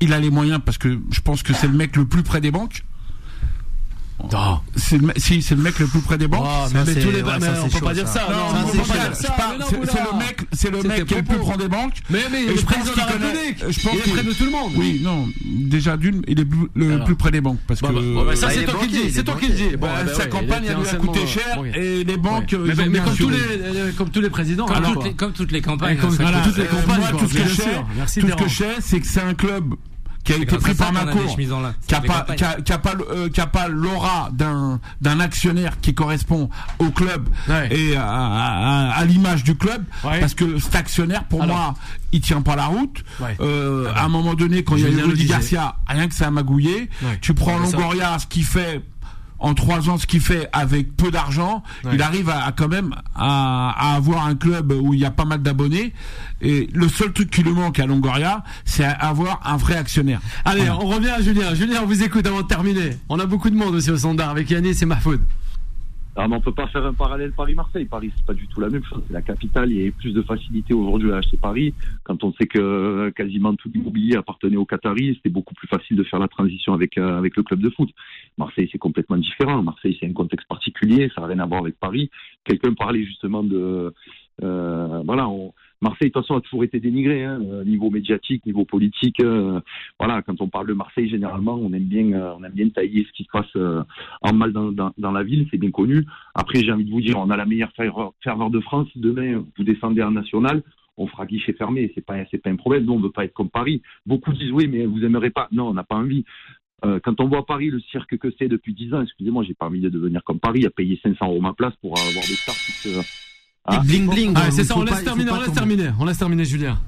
[0.00, 2.40] il a les moyens parce que je pense que c'est le mec le plus près
[2.42, 2.84] des banques.
[4.32, 4.60] Non.
[4.76, 6.44] C'est le, me- si, c'est le mec le plus près des banques.
[6.44, 8.26] Oh, mais, mais c'est- tous les ouais, ça, on peut pas dire ça.
[8.26, 8.32] ça.
[8.32, 9.34] Non, non, on on peut peut pas dire ça.
[9.68, 11.94] c'est- le mec, c'est le mec qui est le plus près des banques.
[12.10, 13.98] Mais mais Et le je pense président de la qu'il connaît- République, je pense il
[14.10, 14.72] est près de tout le monde.
[14.76, 15.28] Oui, non.
[15.44, 17.04] Déjà d'une, il est le Alors.
[17.06, 17.92] plus près des banques parce que bah,
[18.26, 20.14] bah, ça Bah, c'est est toi qui le dis, c'est est toi qui le dis.
[20.14, 22.58] sa campagne elle lui a coûté cher euh, et les banques ils
[22.88, 24.66] Mais, comme tous les euh, comme tous les présidents.
[24.66, 25.96] Comme, toutes les, campagnes.
[25.96, 27.48] Comme- toutes les Euh, campagnes, tout ce que
[28.48, 29.74] je sais, c'est que c'est un club
[30.24, 31.74] qui a été pris par qu'on a Macron, des chemises en lin.
[31.80, 32.26] C'est qui a les pas,
[32.62, 37.28] qui a, pas, euh, qui a pas l'aura d'un d'un actionnaire qui correspond au club
[37.48, 37.68] Ouais.
[37.74, 40.20] et à, à- à- à l'image du club, Ouais.
[40.20, 41.56] parce que cet actionnaire, pour Alors.
[41.56, 41.74] moi,
[42.12, 43.02] il tient pas la route.
[43.20, 43.36] Ouais.
[43.40, 45.26] Euh, à un moment donné, quand il y a eu Rudy.
[45.26, 46.90] Garcia, rien que ça a magouillé.
[47.02, 47.18] Ouais.
[47.20, 48.82] Tu prends Longoria, ce qu'il fait
[49.40, 51.92] en trois ans, ce qu'il fait avec peu d'argent, Ouais.
[51.94, 55.10] il arrive à, à quand même à, à avoir un club où il y a
[55.10, 55.92] pas mal d'abonnés.
[56.40, 60.20] Et le seul truc qui lui manque à Longoria, c'est avoir un vrai actionnaire.
[60.44, 60.78] Allez, Voilà.
[60.80, 61.54] on revient à Julien.
[61.54, 62.96] Julien, on vous écoute avant de terminer.
[63.08, 65.20] On a beaucoup de monde aussi au standard avec Yanis et Mahfoud.
[66.20, 67.84] Ah, on peut pas faire un parallèle Paris-Marseille.
[67.84, 69.04] Paris, c'est pas du tout la même chose.
[69.06, 69.70] C'est la capitale.
[69.70, 71.74] Il y a plus de facilité aujourd'hui à acheter Paris.
[72.02, 75.96] Quand on sait que euh, quasiment tout l'immobilier appartenait aux Qataris, c'était beaucoup plus facile
[75.96, 77.88] de faire la transition avec euh, avec le club de foot.
[78.36, 79.62] Marseille, c'est complètement différent.
[79.62, 81.08] Marseille, c'est un contexte particulier.
[81.14, 82.10] Ça n'a rien à voir avec Paris.
[82.42, 83.94] Quelqu'un parlait justement de
[84.42, 85.28] euh, voilà.
[85.80, 89.20] Marseille, de toute façon, a toujours été dénigré, hein, euh, niveau médiatique, niveau politique.
[89.20, 89.60] euh,
[89.98, 93.06] voilà, quand on parle de Marseille, généralement, on aime bien, euh, on aime bien tailler
[93.08, 93.84] ce qui se passe
[94.22, 96.04] en mal dans, la ville, c'est bien connu.
[96.34, 98.88] Après, j'ai envie de vous dire, on a la meilleure ferveur, de France.
[98.96, 100.62] Demain, vous descendez en national,
[100.96, 101.92] on fera guichet fermé.
[101.94, 102.84] C'est pas, c'est pas un problème.
[102.84, 103.82] Nous, on veut pas être comme Paris.
[104.04, 105.48] Beaucoup disent oui, mais vous aimerez pas.
[105.52, 106.24] Non, on n'a pas envie.
[106.82, 109.80] Quand on voit Paris, le cirque que c'est depuis 10 ans, excusez-moi, j'ai pas envie
[109.80, 112.72] de devenir comme Paris, à payer 500 euros ma place pour avoir des stars qui
[112.72, 113.27] se,
[113.70, 113.82] Ah.
[113.84, 114.32] Bling bling.
[114.34, 115.90] Ah, c'est ça, on laisse terminer, on laisse terminer.
[116.00, 116.78] On laisse terminer, Julien.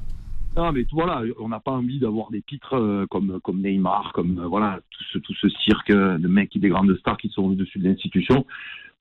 [0.57, 4.13] Non, mais tout, voilà, on n'a pas envie d'avoir des titres euh, comme comme Neymar,
[4.15, 7.29] comme euh, voilà tout ce tout ce cirque de mecs qui des grandes stars qui
[7.29, 8.45] sont au-dessus de l'institution.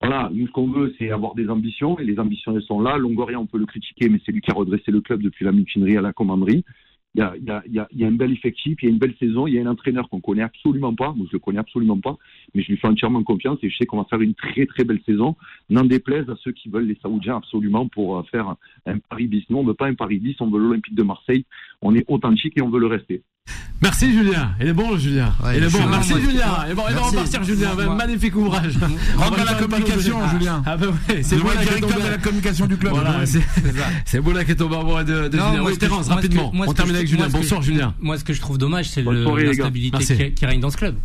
[0.01, 2.97] Voilà, nous ce qu'on veut, c'est avoir des ambitions et les ambitions elles sont là.
[2.97, 5.51] Longoria, on peut le critiquer, mais c'est lui qui a redressé le club depuis la
[5.51, 6.63] mutinerie à la commanderie.
[7.15, 8.91] Il y a, il y, a, il y, a, un bel effectif, il y a
[8.91, 11.11] une belle saison, il y a un entraîneur qu'on connaît absolument pas.
[11.13, 12.17] Moi, je le connais absolument pas,
[12.53, 14.83] mais je lui fais entièrement confiance et je sais qu'on va faire une très très
[14.83, 15.35] belle saison.
[15.69, 18.55] N'en déplaise à ceux qui veulent les Saoudiens absolument pour euh, faire
[18.85, 19.43] un Paris bis.
[19.49, 21.45] Nous, on veut pas un Paris bis, on veut l'Olympique de Marseille.
[21.81, 23.23] On est authentique et on veut le rester.
[23.81, 24.51] Merci Julien.
[24.59, 25.33] Il est bon, le Julien.
[25.41, 25.87] Ouais, il est bon.
[25.87, 26.47] Merci moi, Julien.
[26.47, 27.73] moi, Et bon, il va repartir, Julien.
[27.75, 28.73] Moi, moi- Magnifique ouvrage.
[29.15, 30.61] Rentre dans la communication, Julien.
[30.65, 32.91] Ah, bah ouais, c'est est directeur de la communication du club.
[32.93, 33.25] Voilà,
[34.05, 35.61] c'est là qui est tombé amoureux de, de Non, Julien.
[35.61, 36.51] moi, Oui, Terence, rapidement.
[36.53, 37.29] On termine je- avec Julien.
[37.29, 37.93] Bonsoir, Julien.
[38.01, 40.95] Moi, ce que je trouve dommage, c'est l'instabilité qui, règne dans ce club.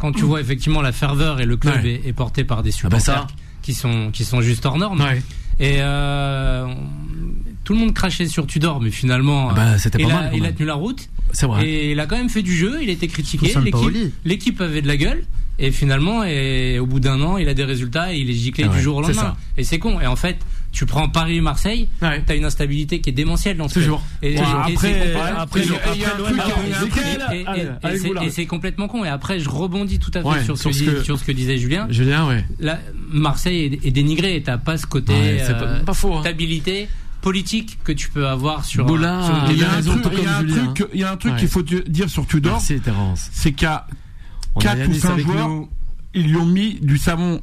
[0.00, 2.98] Quand tu vois effectivement la ferveur et le club est, porté par des Ah bah
[2.98, 3.26] supporters
[3.60, 5.04] qui sont qui sont juste hors normes.
[5.60, 6.66] Et euh,
[7.64, 10.30] tout le monde crachait sur Tudor, mais finalement, Ah bah, c'était il, pas a, mal,
[10.30, 11.08] quand il a tenu la route.
[11.32, 11.66] C'est vrai.
[11.66, 12.78] Et il a quand même fait du jeu.
[12.82, 13.52] Il a été critiqué.
[14.24, 15.24] L'équipe, avait de la gueule.
[15.58, 18.64] Et finalement, et au bout d'un an, il a des résultats et il est giclé
[18.66, 19.36] Ah ouais, du jour au c'est lendemain.
[19.56, 20.00] Et c'est con.
[20.00, 20.38] Et en fait,
[20.72, 22.22] tu prends Paris Marseille, Ouais.
[22.26, 23.74] t'as une instabilité qui est démentielle dans ce.
[23.74, 24.02] Toujours.
[24.22, 24.64] Et, Toujours.
[24.66, 28.26] et- et Après- c'est- après, et- il a- et- il a a- et- et- et-
[28.26, 29.04] et c'est- et complètement con.
[29.04, 31.02] Et après, je rebondis tout à fait Ouais, sur, ce sur que ce dit- que-
[31.04, 31.86] sur ce que disait Julien.
[31.90, 32.44] Julien, ouais.
[32.58, 36.20] Là, Marseille est, est dénigré et t'as pas ce côté euh, pas- pas faux, hein.
[36.22, 36.88] stabilité
[37.22, 40.36] politique que tu peux avoir sur, Boula, sur Il y un truc, il y a
[40.36, 40.72] un Julien.
[40.74, 41.38] truc, il y a un truc Ouais.
[41.38, 42.80] qu'il faut dire sur Tudor, c'est
[43.66, 43.86] a
[44.60, 45.68] 4 ou Yanis 5 avec joueurs, nous.
[46.14, 47.40] ils lui ont mis du savon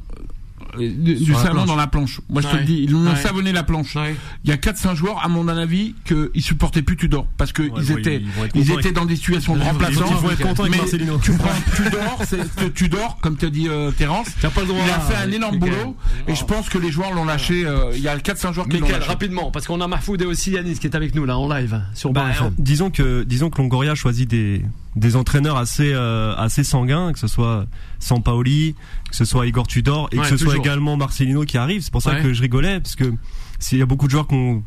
[0.88, 2.20] du, savon dans la planche.
[2.28, 3.16] Moi je te le dis, ils lui ont Ouais.
[3.16, 3.94] savonné la planche.
[3.96, 4.14] Ouais.
[4.44, 7.70] Il y a 4-5 joueurs, à mon avis, qu'ils supportaient plus Tudor parce que Ouais,
[7.78, 8.22] ils étaient,
[8.54, 10.04] ils étaient dans des situations de remplaçants.
[10.08, 11.18] Ils vont être contents avec Mais Marcelino.
[11.22, 14.46] tu prends Tudor, c'est que Tudor, comme te dit euh, Terence, il
[14.90, 15.96] a fait un énorme boulot
[16.28, 17.64] et je pense que les joueurs l'ont lâché.
[17.66, 19.04] euh, Il y a 4-5 joueurs qui l'ont lâché.
[19.06, 21.80] rapidement, parce qu'on a Mahfoud et aussi Yanis qui est avec nous là en live
[21.94, 22.26] sur Bah,
[22.58, 24.62] disons que disons que Longoria choisit des
[24.96, 27.66] des entraîneurs assez euh, assez sanguins, que ce soit
[28.00, 28.74] Sampaoli,
[29.10, 31.82] que ce soit Igor Tudor et Ouais, que ce soit également Marcelino qui arrive.
[31.82, 32.22] C'est pour ça Ouais.
[32.22, 33.12] que je rigolais parce que
[33.58, 34.62] s'il y a beaucoup de joueurs qui ont.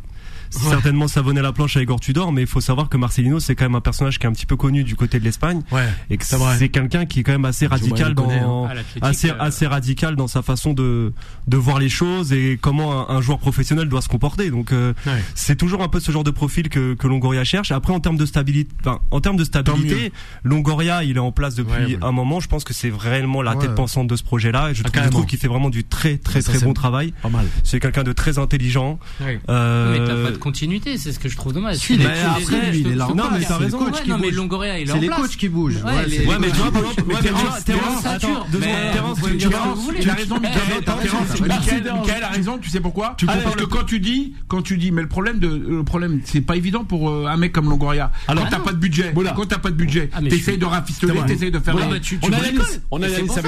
[0.53, 3.65] Certainement savonné la planche à Igor Tudor, mais il faut savoir que Marcelino c'est quand
[3.65, 5.87] même un personnage qui est un petit peu connu du côté de l'Espagne Ouais.
[6.09, 9.39] et que C'est quelqu'un qui est quand même assez radical connaît, dans l'Athletic, assez euh,
[9.39, 11.13] assez radical dans sa façon de
[11.47, 14.49] de voir les choses et comment un, un joueur professionnel doit se comporter.
[14.49, 15.21] Donc euh, Ouais.
[15.35, 17.71] c'est toujours un peu ce genre de profil que, que Longoria cherche.
[17.71, 20.11] Après, en termes de stabilité, enfin, en termes de stabilité,
[20.43, 21.99] Longoria, il est en place depuis Ouais, ouais.
[22.01, 22.39] un moment.
[22.39, 23.59] Je pense que c'est vraiment la Ouais.
[23.67, 24.71] tête pensante de ce projet-là.
[24.71, 27.13] Et je Ah, trouve, qu'il fait vraiment du très très Ça, très bon travail.
[27.21, 27.45] Pas mal.
[27.63, 28.99] C'est quelqu'un de très intelligent.
[29.21, 29.39] Ouais.
[29.49, 31.77] Euh, Continuité, c'est ce que je trouve dommage.
[31.77, 33.77] Si, C'est mais les- après, les- lui, il est là Non, mais t'as raison.
[33.79, 34.35] coach Ouais, qui non, mais bouge.
[34.35, 35.77] Longoria, il est C'est en les coachs qui bougent.
[35.85, 36.35] Ouais, mais tu vois,
[36.71, 39.37] par exemple, Terence, tu vois, Terence, Terence, attends, deux mais secondes, vous Terence, pouvez tu-
[39.37, 39.99] dire tu- ce que vous voulez.
[40.01, 42.23] Il a raison, Michael.
[42.23, 42.57] A raison.
[42.61, 45.39] Tu sais pourquoi Tu Parce que quand tu dis, quand tu dis, mais le problème
[45.39, 48.11] de, le problème, c'est pas évident pour euh, un mec comme Longoria.
[48.27, 51.21] Alors- quand t'as pas de budget, quand t'as pas de budget, Ah, t'essayes de rafistoler,
[51.25, 51.73] t'essayes de faire.
[51.73, 52.27] Bah, on.
[52.27, 52.61] On avec nous.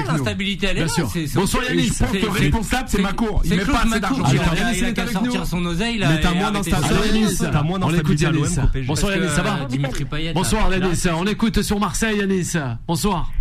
[0.07, 0.89] l'instabilité, elle est Bien là.
[0.93, 1.09] sûr.
[1.11, 1.87] c'est- c'est- Bonsoir, c'est- Yanis.
[1.87, 3.41] Je pense que le c'est- responsable, c'est Macron.
[3.43, 4.23] Il C'est met pas assez d'argent.
[4.31, 6.09] il a sortir son oseille là.
[6.09, 6.84] Mais t'as et moins arrêter d'instabilité.
[6.89, 8.41] Alors, Yanis, T'as moins d'instabilité à Yanis.
[8.41, 8.87] l'OM qu'au PSG.
[8.87, 10.33] Bonsoir Yanis, ça va euh, Dimitri Payet.
[10.33, 12.53] Bonsoir Yanis, on écoute sur Marseille Yanis.
[12.87, 13.31] Bonsoir.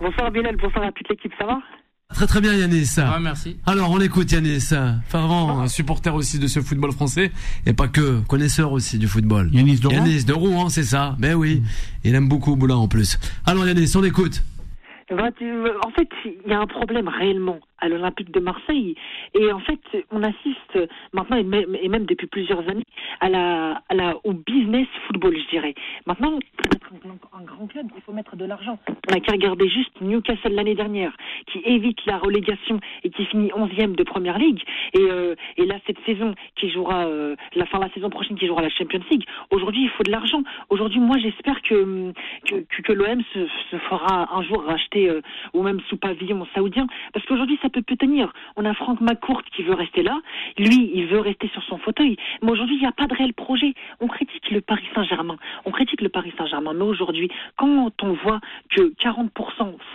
[0.00, 1.58] Bonsoir Bilal, bonsoir à toute l'équipe, ça va?
[2.14, 2.86] Très très bien Yanis.
[2.98, 3.56] Ouais, merci.
[3.66, 4.70] Alors on écoute Yanis,
[5.08, 7.32] fervent supporter aussi de ce football français
[7.66, 9.50] et pas que, connaisseur aussi du football.
[9.52, 11.16] Yanis de Rouen Yanis de Rouen, c'est ça.
[11.18, 11.62] Ben oui,
[12.04, 13.18] il aime beaucoup Boulin en plus.
[13.46, 14.42] Alors Yanis, on écoute.
[15.10, 15.44] Bah, tu-
[15.84, 18.94] En fait, il y a un problème réellement à l'Olympique de Marseille.
[19.34, 19.80] Et en fait,
[20.10, 20.78] on assiste
[21.12, 22.86] maintenant, et même, depuis plusieurs années,
[23.20, 23.82] à la,
[24.24, 25.74] au business football, je dirais.
[26.06, 28.78] Maintenant, pour être un, un grand club, il faut mettre de l'argent.
[28.88, 31.14] On n'a qu'à regarder juste Newcastle l'année dernière,
[31.46, 34.62] qui évite la relégation et qui finit 11e de Première Ligue.
[34.94, 38.38] Et, euh, et là, cette saison, qui jouera, euh, la fin de la saison prochaine,
[38.38, 39.24] qui jouera la Champions League.
[39.50, 40.42] Aujourd'hui, il faut de l'argent.
[40.70, 42.12] Aujourd'hui, moi, j'espère que,
[42.48, 45.20] que, l'OM se, se fera un jour racheter, euh,
[45.52, 46.86] ou même sous pavillon saoudien.
[47.12, 48.32] Parce qu'aujourd'hui, ça peut tenir.
[48.56, 50.20] On a Franck McCourt qui veut rester là.
[50.58, 52.16] Lui, il veut rester sur son fauteuil.
[52.42, 53.74] Mais aujourd'hui, il n'y a pas de réel projet.
[54.00, 55.36] On critique le Paris Saint-Germain.
[55.64, 56.72] On critique le Paris Saint-Germain.
[56.74, 59.28] Mais aujourd'hui, quand on voit que 40%,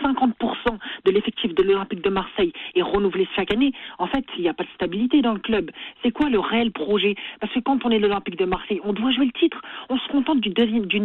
[0.02, 4.48] 50% de l'effectif de l'Olympique de Marseille est renouvelé chaque année, en fait, il n'y
[4.48, 5.70] a pas de stabilité dans le club.
[6.02, 7.14] C'est quoi le réel projet?
[7.40, 9.60] Parce que quand on est l'Olympique de Marseille, on doit jouer le titre.
[9.88, 10.52] On se contente d'une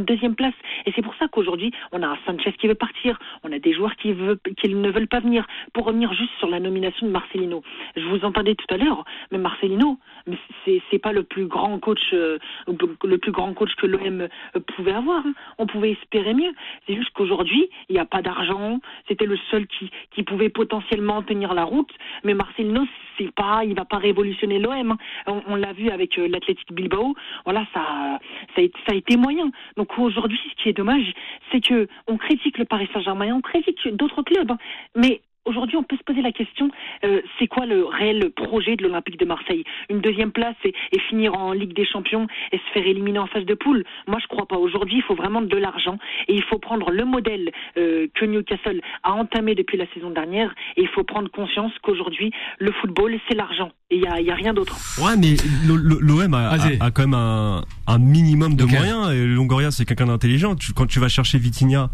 [0.06, 0.54] deuxième, place.
[0.86, 3.20] Et c'est pour ça qu'aujourd'hui, on a un Sanchez qui veut partir.
[3.44, 4.14] On a des joueurs qui,
[4.58, 5.46] qui ne veulent pas venir.
[5.74, 7.64] Pour revenir juste sur la nomination de Marcelino.
[7.96, 9.98] Je vous entendais tout à l'heure, mais Marcelino,
[10.28, 14.28] mais c'est, pas le plus grand coach, euh, le plus grand coach que l'OM euh,
[14.76, 15.26] pouvait avoir.
[15.26, 15.34] hein.
[15.58, 16.52] On pouvait espérer mieux.
[16.88, 18.80] C'est juste qu'aujourd'hui, il n'y a pas d'argent.
[19.08, 21.92] C'était le seul qui, pouvait potentiellement tenir la route.
[22.24, 22.84] Mais Marcelino,
[23.18, 24.98] c'est pas, il va pas révolutionner l'OM.
[25.28, 25.42] hein.
[25.48, 27.16] On, l'a vu avec euh, l'Athletic Bilbao.
[27.44, 28.20] Voilà, ça,
[28.56, 29.52] ça, a, été- ça a été moyen.
[29.78, 31.14] Donc aujourd'hui, ce qui est dommage,
[31.52, 34.58] c'est que on critique le Paris Saint-Germain, on critique d'autres clubs, hein.
[34.96, 36.70] mais Aujourd'hui, on peut se poser la question,
[37.04, 39.64] euh, c'est quoi le réel projet de l'Olympique de Marseille?
[39.90, 43.28] Une deuxième place et, et finir en Ligue des Champions et se faire éliminer en
[43.28, 43.84] phase de poule?
[44.08, 44.58] Moi, je crois pas.
[44.58, 48.82] Aujourd'hui, il faut vraiment de l'argent et il faut prendre le modèle euh, que Newcastle
[49.04, 53.36] a entamé depuis la saison dernière et il faut prendre conscience qu'aujourd'hui, le football, c'est
[53.36, 54.76] l'argent et il y a, il y a rien d'autre.
[55.00, 55.36] Ouais, mais
[55.68, 56.78] l'O- l'O- l'OM a, a, Vas-y.
[56.80, 59.12] a quand même un, un minimum de moyens.
[59.14, 60.56] Et Longoria, c'est quelqu'un d'intelligent.
[60.76, 61.90] Quand tu vas chercher Vitinha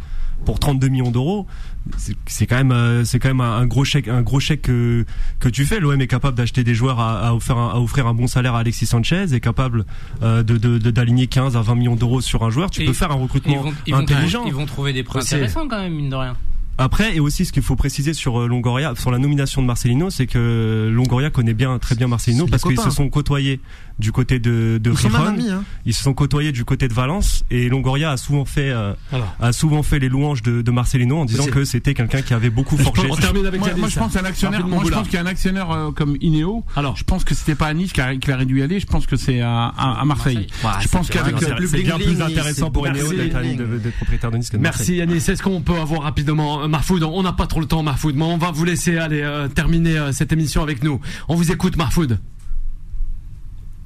[0.45, 1.45] pour 32 millions d'euros,
[2.27, 5.05] c'est quand même, euh, c'est quand même un, un gros chèque, un gros chèque que,
[5.39, 5.79] que tu fais.
[5.79, 8.55] L'OM est capable d'acheter des joueurs à, à offrir un, à offrir un bon salaire
[8.55, 9.85] à Alexis Sanchez, est capable
[10.23, 12.69] euh, de de- de- d'aligner 15 à 20 millions d'euros sur un joueur.
[12.71, 14.43] Tu Et peux faire un Ils recrutement vont, ils, vont, intelligent.
[14.45, 16.35] ils vont trouver des prix C'est- intéressants quand même, mine de rien.
[16.81, 20.09] Après, et aussi ce qu'il faut préciser sur euh, Longoria, sur la nomination de Marcelino,
[20.09, 23.59] c'est que Longoria connaît bien, très bien Marcelino parce qu'ils se sont côtoyés
[23.99, 25.63] du côté de, de Ils sont amis, hein.
[25.85, 28.93] Ils se sont côtoyés du côté de Valence et Longoria a souvent fait, euh,
[29.39, 32.49] a souvent fait les louanges de, de Marcelino en disant que c'était quelqu'un qui avait
[32.49, 33.03] beaucoup forgé.
[33.11, 34.97] On termine avec Moi, je pense qu'un actionnaire, Rapidement, moi, je Boula.
[34.97, 36.63] pense qu'il y a un actionnaire euh, comme Inéo.
[36.75, 36.97] Alors.
[36.97, 38.79] Je pense que c'était pas à Nice qu'il a, aurait dû y aller.
[38.79, 40.47] Je pense que c'est à, à, à Marseille.
[40.81, 44.61] je pense qu'avec C'est- bien plus intéressant pour Inéo d'être propriétaire de Nice que de
[44.63, 44.95] Merci.
[44.95, 45.17] Yanis.
[45.17, 48.37] Est-ce qu'on peut avoir rapidement Marfoud On n'a pas trop le temps Marfoud, mais on
[48.37, 51.01] va vous laisser aller euh, terminer euh, cette émission avec nous.
[51.27, 52.17] On vous écoute Marfoud.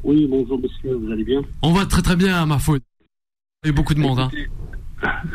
[0.04, 1.42] Oui, bonjour monsieur, vous allez bien?
[1.64, 2.82] On va très très bien Marfoud.
[3.64, 4.20] Il y a beaucoup de monde.
[4.20, 4.30] Hein.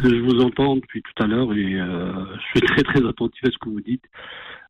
[0.02, 3.50] Je vous entends depuis tout à l'heure et euh, je suis très très attentif à
[3.50, 4.04] ce que vous dites.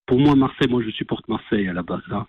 [0.07, 2.01] Pour moi, Marseille, moi je supporte Marseille à la base.
[2.11, 2.27] Hein.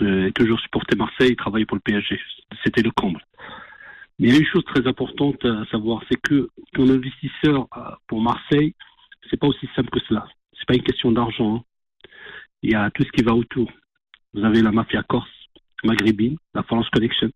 [0.00, 2.18] J'ai toujours supporté Marseille, travaillé pour le PSG.
[2.64, 3.20] C'était le comble.
[4.18, 7.68] Mais il y a une chose très importante à savoir, c'est que qu'un investisseur
[8.08, 8.74] pour Marseille,
[9.34, 10.26] c'est pas aussi simple que cela.
[10.56, 11.56] C'est pas une question d'argent.
[11.56, 11.62] hein.
[12.62, 13.68] Il y a tout ce qui va autour.
[14.32, 15.28] Vous avez la mafia corse,
[15.82, 17.30] maghrébine, la France Connection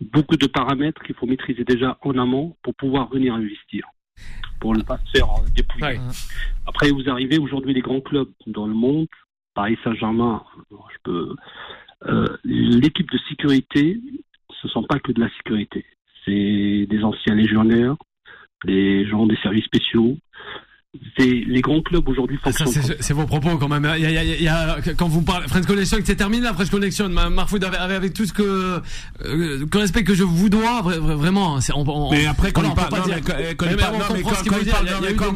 [0.00, 3.86] beaucoup de paramètres qu'il faut maîtriser déjà en amont pour pouvoir venir investir,
[4.60, 5.98] pour ne pas se faire euh, dépouiller.
[6.66, 9.06] Après, vous arrivez aujourd'hui les grands clubs dans le monde,
[9.54, 11.36] Paris Saint-Germain, je peux.
[12.06, 14.00] euh, L'équipe de sécurité,
[14.60, 15.86] ce sont pas que de la sécurité.
[16.24, 17.94] C'est des anciens légionnaires,
[18.64, 20.16] des gens des services spéciaux,
[21.18, 22.84] les grands clubs aujourd'hui Ah, ça, fonctionnent.
[22.86, 23.88] c'est c'est vos propos quand même.
[23.96, 26.16] Il y a, il y a- il y a- quand vous parlez French Connection, c'est
[26.16, 27.08] terminé la French Connection.
[27.08, 28.80] Ma- Marfoud, avec, avec- tout ce que,
[29.24, 31.60] euh, que respect que je vous dois, vra- vra- vraiment.
[31.60, 33.10] c'est- On, on- Mais après, quand on peut parle,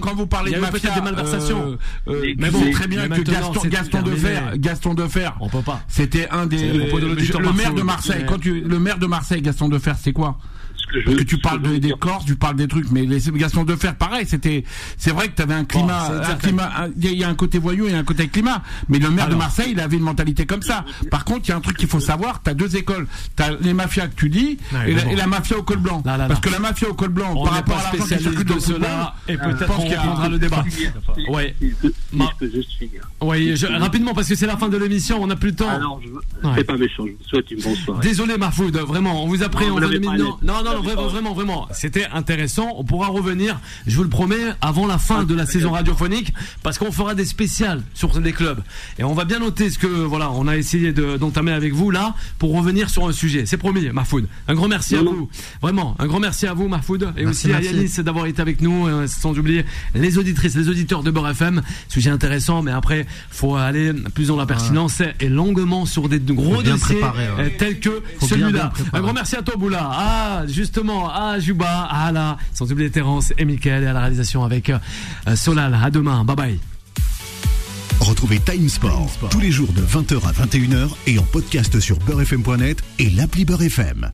[0.00, 1.76] quand- vous parlez de mafia, des malversations.
[2.09, 4.28] euh, euh, Mais bon, très bien que Gaston, c'est Gaston de terminé.
[4.28, 5.82] Fer, Gaston de Fer, On peut pas.
[5.88, 8.24] c'était un des, C'est le maire de Marseille.
[8.26, 10.38] Quand tu, le maire de Marseille, Gaston de Fer, c'est quoi?
[10.93, 11.93] Que je que tu parles de- des.
[11.99, 14.64] Corses, tu parles des trucs, mais les Gaston de Fer, pareil, c'était,
[14.97, 17.28] c'est vrai que tu avais un climat, un climat, il y a- il y a
[17.28, 18.62] un côté voyou et un côté climat.
[18.89, 19.34] Mais le maire de.
[19.34, 20.84] Marseille, il avait une mentalité comme ça.
[21.11, 23.07] Par contre, il y a un truc qu'il faut savoir, tu as deux écoles.
[23.36, 26.03] Tu as les mafias que tu dis et, la, et mafia au col blanc.
[26.05, 26.28] Là, là, là.
[26.28, 28.45] Parce que la mafia au col blanc, On par rapport pas à l'argent qui circule
[28.45, 30.64] dans cela et je peut-être pense on qu'il y a- reprendra le débat.
[31.28, 31.55] Ouais.
[33.20, 35.68] Oui, je- rapidement parce que c'est la fin de l'émission, on n'a plus le temps.
[35.68, 36.09] Alors, je
[36.57, 38.01] c'est pas méchant, je vous souhaite une bonne soirée.
[38.03, 39.80] Désolé Mahfoud, vraiment, on vous a pris Non, vous.
[40.43, 41.68] Non, non, non, vraiment, vraiment, vraiment.
[41.72, 42.72] C'était intéressant.
[42.76, 46.79] On pourra revenir, je vous le promets, avant la fin de la saison radiophonique, parce
[46.79, 48.61] qu'on fera des spéciales sur des clubs.
[48.99, 51.91] Et on va bien noter ce que, voilà, on a essayé de- d'entamer avec vous
[51.91, 53.47] là, pour revenir sur un sujet.
[53.47, 54.26] C'est promis, Mahfoud.
[54.49, 55.29] Un grand merci à Non, vous.
[55.62, 57.12] Vraiment, un grand merci à vous, Mahfoud.
[57.16, 57.61] Et Merci, aussi à.
[57.61, 59.64] Yanis d'avoir été avec nous, euh, sans oublier
[59.95, 61.62] les auditrices, les auditeurs de Beurre FM.
[61.89, 66.62] Sujet intéressant, mais après, faut aller plus dans la pertinence et longuement sur des gros
[66.62, 67.45] dossiers préparer, ouais.
[67.45, 68.72] euh, tels que celui-là.
[68.93, 69.89] Un grand merci à toi, Boula.
[69.93, 74.44] Ah, justement, à Juba, à là, sans oublier Terence et Mickaël et à la réalisation
[74.44, 74.78] avec euh,
[75.34, 75.74] Solal.
[75.74, 76.24] À demain.
[76.24, 76.58] Bye bye.
[78.00, 82.82] Retrouvez Time Sport tous les jours de 20h à 21h et en podcast sur beurrefm.net
[82.98, 84.06] et l'appli Beurre FM.